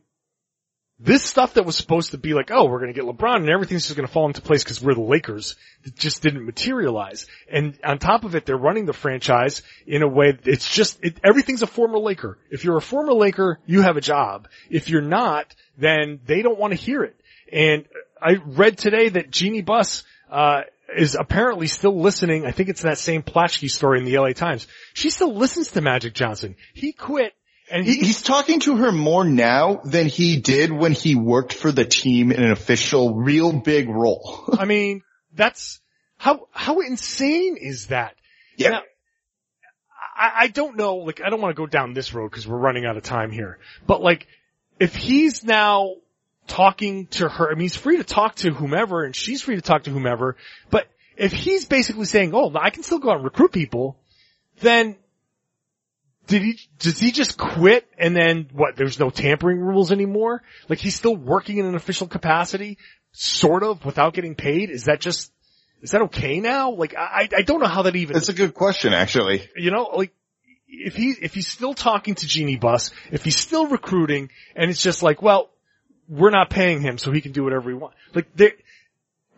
this 0.99 1.23
stuff 1.23 1.55
that 1.55 1.65
was 1.65 1.75
supposed 1.75 2.11
to 2.11 2.17
be 2.17 2.33
like, 2.33 2.51
oh, 2.51 2.65
we're 2.65 2.79
going 2.79 2.93
to 2.93 2.99
get 2.99 3.03
LeBron 3.03 3.37
and 3.37 3.49
everything's 3.49 3.83
just 3.83 3.95
going 3.95 4.07
to 4.07 4.13
fall 4.13 4.27
into 4.27 4.41
place 4.41 4.63
because 4.63 4.81
we're 4.81 4.93
the 4.93 5.01
Lakers, 5.01 5.55
it 5.83 5.95
just 5.95 6.21
didn't 6.21 6.45
materialize. 6.45 7.27
And 7.51 7.77
on 7.83 7.97
top 7.97 8.23
of 8.23 8.35
it, 8.35 8.45
they're 8.45 8.55
running 8.55 8.85
the 8.85 8.93
franchise 8.93 9.63
in 9.87 10.03
a 10.03 10.07
way, 10.07 10.37
it's 10.43 10.69
just, 10.69 11.03
it, 11.03 11.19
everything's 11.23 11.61
a 11.61 11.67
former 11.67 11.97
Laker. 11.97 12.37
If 12.51 12.63
you're 12.63 12.77
a 12.77 12.81
former 12.81 13.13
Laker, 13.13 13.59
you 13.65 13.81
have 13.81 13.97
a 13.97 14.01
job. 14.01 14.47
If 14.69 14.89
you're 14.89 15.01
not, 15.01 15.53
then 15.77 16.19
they 16.25 16.41
don't 16.41 16.59
want 16.59 16.71
to 16.71 16.77
hear 16.77 17.03
it. 17.03 17.19
And 17.51 17.85
I 18.21 18.37
read 18.45 18.77
today 18.77 19.09
that 19.09 19.31
Jeanie 19.31 19.61
Buss, 19.61 20.03
uh, 20.31 20.61
is 20.95 21.15
apparently 21.15 21.67
still 21.67 21.99
listening. 21.99 22.45
I 22.45 22.51
think 22.51 22.69
it's 22.69 22.83
that 22.83 22.97
same 22.97 23.23
Plaschke 23.23 23.69
story 23.69 23.99
in 23.99 24.05
the 24.05 24.17
LA 24.17 24.33
Times. 24.33 24.67
She 24.93 25.09
still 25.09 25.33
listens 25.33 25.71
to 25.71 25.81
Magic 25.81 26.13
Johnson. 26.13 26.55
He 26.73 26.91
quit 26.91 27.33
And 27.73 27.87
he, 27.87 27.95
he's 27.95 28.21
talking 28.21 28.59
to 28.61 28.77
her 28.77 28.91
more 28.91 29.25
now 29.25 29.81
than 29.83 30.05
he 30.05 30.39
did 30.39 30.71
when 30.71 30.91
he 30.91 31.15
worked 31.15 31.53
for 31.53 31.71
the 31.71 31.83
team 31.83 32.31
in 32.31 32.43
an 32.43 32.51
official, 32.51 33.15
real 33.15 33.51
big 33.51 33.89
role. 33.89 34.43
I 34.59 34.65
mean, 34.65 35.01
that's 35.33 35.81
how 36.15 36.47
how 36.51 36.81
insane 36.81 37.57
is 37.57 37.87
that? 37.87 38.13
Yeah. 38.57 38.69
Now, 38.69 38.81
I, 40.15 40.31
I 40.41 40.47
don't 40.49 40.77
know. 40.77 40.97
Like, 40.97 41.19
I 41.25 41.31
don't 41.31 41.41
want 41.41 41.55
to 41.55 41.59
go 41.59 41.65
down 41.65 41.95
this 41.95 42.13
road 42.13 42.29
because 42.29 42.47
we're 42.47 42.59
running 42.59 42.85
out 42.85 42.95
of 42.95 43.01
time 43.01 43.31
here. 43.31 43.57
But 43.87 44.03
like, 44.03 44.27
if 44.79 44.95
he's 44.95 45.43
now 45.43 45.95
talking 46.45 47.07
to 47.07 47.27
her, 47.27 47.49
I 47.49 47.55
mean, 47.55 47.61
he's 47.61 47.75
free 47.75 47.97
to 47.97 48.03
talk 48.03 48.35
to 48.35 48.51
whomever, 48.51 49.03
and 49.03 49.15
she's 49.15 49.41
free 49.41 49.55
to 49.55 49.63
talk 49.63 49.85
to 49.85 49.89
whomever. 49.89 50.37
But 50.69 50.85
if 51.17 51.33
he's 51.33 51.65
basically 51.65 52.05
saying, 52.05 52.35
"Oh, 52.35 52.53
I 52.53 52.69
can 52.69 52.83
still 52.83 52.99
go 52.99 53.09
out 53.09 53.15
and 53.15 53.25
recruit 53.25 53.51
people," 53.51 53.97
then 54.59 54.95
did 56.27 56.41
he, 56.41 56.59
does 56.79 56.99
he 56.99 57.11
just 57.11 57.37
quit 57.37 57.87
and 57.97 58.15
then 58.15 58.47
what, 58.53 58.75
there's 58.75 58.99
no 58.99 59.09
tampering 59.09 59.59
rules 59.59 59.91
anymore? 59.91 60.41
Like 60.69 60.79
he's 60.79 60.95
still 60.95 61.15
working 61.15 61.57
in 61.57 61.65
an 61.65 61.75
official 61.75 62.07
capacity, 62.07 62.77
sort 63.11 63.63
of, 63.63 63.83
without 63.85 64.13
getting 64.13 64.35
paid? 64.35 64.69
Is 64.69 64.85
that 64.85 65.01
just, 65.01 65.31
is 65.81 65.91
that 65.91 66.03
okay 66.03 66.39
now? 66.39 66.71
Like 66.71 66.95
I, 66.95 67.27
I 67.35 67.41
don't 67.41 67.59
know 67.59 67.67
how 67.67 67.83
that 67.83 67.95
even, 67.95 68.13
That's 68.13 68.29
a 68.29 68.33
good 68.33 68.53
question, 68.53 68.93
actually. 68.93 69.49
you 69.55 69.71
know, 69.71 69.91
like 69.95 70.13
if 70.67 70.95
he, 70.95 71.13
if 71.21 71.33
he's 71.33 71.47
still 71.47 71.73
talking 71.73 72.15
to 72.15 72.27
Jeanie 72.27 72.57
Buss, 72.57 72.91
if 73.11 73.23
he's 73.23 73.37
still 73.37 73.67
recruiting 73.67 74.29
and 74.55 74.71
it's 74.71 74.81
just 74.81 75.03
like, 75.03 75.21
well, 75.21 75.49
we're 76.07 76.31
not 76.31 76.49
paying 76.49 76.81
him 76.81 76.97
so 76.97 77.11
he 77.11 77.21
can 77.21 77.31
do 77.31 77.43
whatever 77.43 77.69
he 77.69 77.75
wants. 77.75 77.97
Like 78.13 78.33
there, 78.35 78.53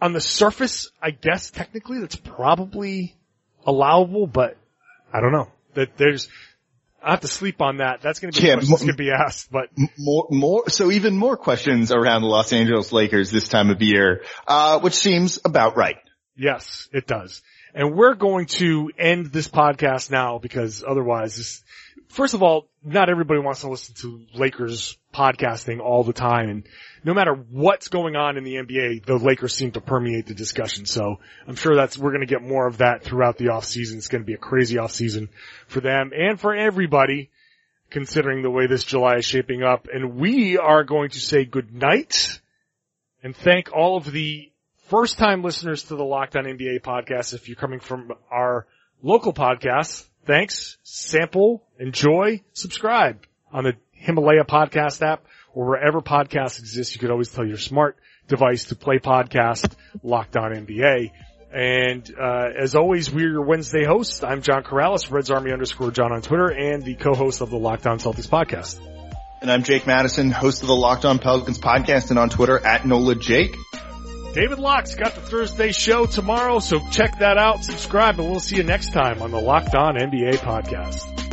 on 0.02 0.14
the 0.14 0.22
surface, 0.22 0.92
I 1.02 1.12
guess 1.12 1.50
technically 1.50 2.00
that's 2.00 2.16
probably 2.16 3.16
allowable, 3.66 4.28
but 4.28 4.58
I 5.12 5.22
don't 5.22 5.32
know. 5.32 5.52
That 5.74 5.98
there's, 5.98 6.30
I 7.06 7.12
have 7.12 7.22
to 7.22 7.28
sleep 7.28 7.62
on 7.62 7.78
that. 7.78 8.02
That's 8.02 8.20
going 8.20 8.34
to 8.34 8.42
be 8.42 8.48
Yeah, 8.48 8.56
questions 8.56 8.86
to 8.86 8.96
be 8.96 9.12
asked, 9.12 9.52
but 9.52 9.70
More, 9.96 10.26
more, 10.32 10.70
so 10.70 10.90
even 10.90 11.16
more 11.16 11.38
questions 11.38 11.92
around 11.92 12.24
the 12.24 12.28
Los 12.28 12.52
Angeles 12.52 12.92
Lakers 12.92 13.30
this 13.30 13.48
time 13.48 13.70
of 13.70 13.80
year, 13.84 14.24
uh, 14.48 14.80
which 14.80 14.96
seems 14.96 15.40
about 15.46 15.78
right. 15.78 15.98
yes, 16.36 16.90
it 16.92 17.06
does. 17.06 17.44
And 17.76 17.94
we're 17.94 18.16
going 18.16 18.48
to 18.58 18.90
end 18.98 19.28
this 19.28 19.48
podcast 19.48 20.10
now 20.10 20.40
because 20.40 20.84
otherwise 20.88 21.36
this, 21.36 21.64
first 22.16 22.34
of 22.34 22.42
all, 22.42 22.70
not 22.84 23.10
everybody 23.10 23.42
wants 23.42 23.62
to 23.62 23.70
listen 23.70 23.94
to 23.96 24.26
Lakers 24.34 24.98
podcasting 25.14 25.82
all 25.82 26.04
the 26.04 26.14
time. 26.14 26.50
And 26.50 26.68
no 27.04 27.14
matter 27.14 27.34
what's 27.34 27.90
going 27.90 28.16
on 28.16 28.38
in 28.38 28.46
the 28.46 28.56
NBA, 28.56 29.06
the 29.06 29.18
Lakers 29.18 29.54
seem 29.54 29.72
to 29.72 29.82
permeate 29.82 30.26
the 30.26 30.34
discussion. 30.34 30.86
So 30.86 31.20
I'm 31.46 31.56
sure 31.56 31.76
that's, 31.76 31.98
we're 31.98 32.12
going 32.12 32.26
to 32.26 32.34
get 32.34 32.42
more 32.42 32.68
of 32.68 32.78
that 32.78 33.04
throughout 33.04 33.38
the 33.38 33.50
off 33.50 33.66
season. 33.66 33.98
It's 33.98 34.08
going 34.08 34.24
to 34.24 34.26
be 34.26 34.34
a 34.34 34.38
crazy 34.38 34.78
off 34.78 34.92
season 34.92 35.30
for 35.68 35.82
them 35.82 36.12
and 36.18 36.40
for 36.40 36.56
everybody 36.56 37.30
considering 37.90 38.42
the 38.42 38.50
way 38.50 38.68
this 38.68 38.86
July 38.86 39.18
is 39.18 39.26
shaping 39.26 39.62
up. 39.62 39.88
And 39.94 40.16
we 40.16 40.58
are 40.58 40.86
going 40.86 41.10
to 41.10 41.20
say 41.20 41.44
good 41.44 41.74
night 41.74 42.40
and 43.24 43.36
thank 43.36 43.74
all 43.74 43.98
of 43.98 44.10
the 44.10 44.52
first 44.88 45.18
time 45.18 45.44
listeners 45.44 45.84
to 45.84 45.96
the 45.96 46.06
Locked 46.06 46.38
On 46.38 46.46
NBA 46.46 46.82
podcast. 46.82 47.34
If 47.34 47.50
you're 47.50 47.58
coming 47.58 47.82
from 47.82 48.14
our 48.32 48.68
local 49.04 49.34
podcast, 49.34 50.08
thanks, 50.26 50.78
sample, 50.84 51.64
enjoy, 51.80 52.42
subscribe 52.54 53.26
on 53.52 53.64
the 53.64 53.74
Himalaya 53.92 54.44
podcast 54.44 55.02
app 55.02 55.26
or 55.54 55.66
wherever 55.66 56.02
podcasts 56.02 56.60
exist. 56.60 56.94
You 56.96 57.00
could 57.00 57.12
always 57.12 57.30
tell 57.30 57.46
your 57.46 57.58
smart 57.58 57.98
device 58.28 58.66
to 58.66 58.76
play 58.76 59.00
podcast 59.00 59.74
Locked 60.04 60.36
On 60.38 60.52
NBA. 60.52 61.12
And 61.54 62.12
uh, 62.20 62.50
as 62.62 62.76
always, 62.76 63.10
we're 63.10 63.32
your 63.32 63.46
Wednesday 63.46 63.86
hosts. 63.86 64.24
I'm 64.24 64.42
John 64.42 64.64
Karalis, 64.64 65.10
Reds 65.10 65.32
Army 65.32 65.54
underscore 65.54 65.92
John 65.92 66.12
on 66.12 66.22
Twitter, 66.22 66.50
and 66.50 66.84
the 66.84 66.96
co-host 66.96 67.40
of 67.42 67.50
the 67.50 67.58
Locked 67.58 67.88
On 67.88 67.98
Celtics 67.98 68.28
podcast. 68.28 68.78
And 69.42 69.50
I'm 69.52 69.64
Jake 69.64 69.88
Madison, 69.88 70.32
host 70.32 70.64
of 70.64 70.68
the 70.68 70.76
Locked 70.76 71.06
On 71.06 71.20
Pelicans 71.20 71.60
podcast 71.60 72.10
and 72.10 72.20
on 72.20 72.30
Twitter 72.30 72.60
at 72.60 72.86
NOLA 72.86 73.16
Jake. 73.16 73.56
David 74.36 74.60
Locke's 74.60 74.96
got 74.96 75.16
the 75.16 75.22
Thursday 75.22 75.72
show 75.72 76.06
tomorrow, 76.06 76.60
so 76.60 76.80
check 76.92 77.20
that 77.20 77.38
out, 77.38 77.64
subscribe, 77.64 78.20
and 78.20 78.30
we'll 78.30 78.42
see 78.42 78.58
you 78.58 78.64
next 78.64 78.92
time 78.92 79.22
on 79.22 79.32
the 79.32 79.40
Locked 79.40 79.74
On 79.76 79.96
NBA 79.96 80.40
podcast. 80.40 81.25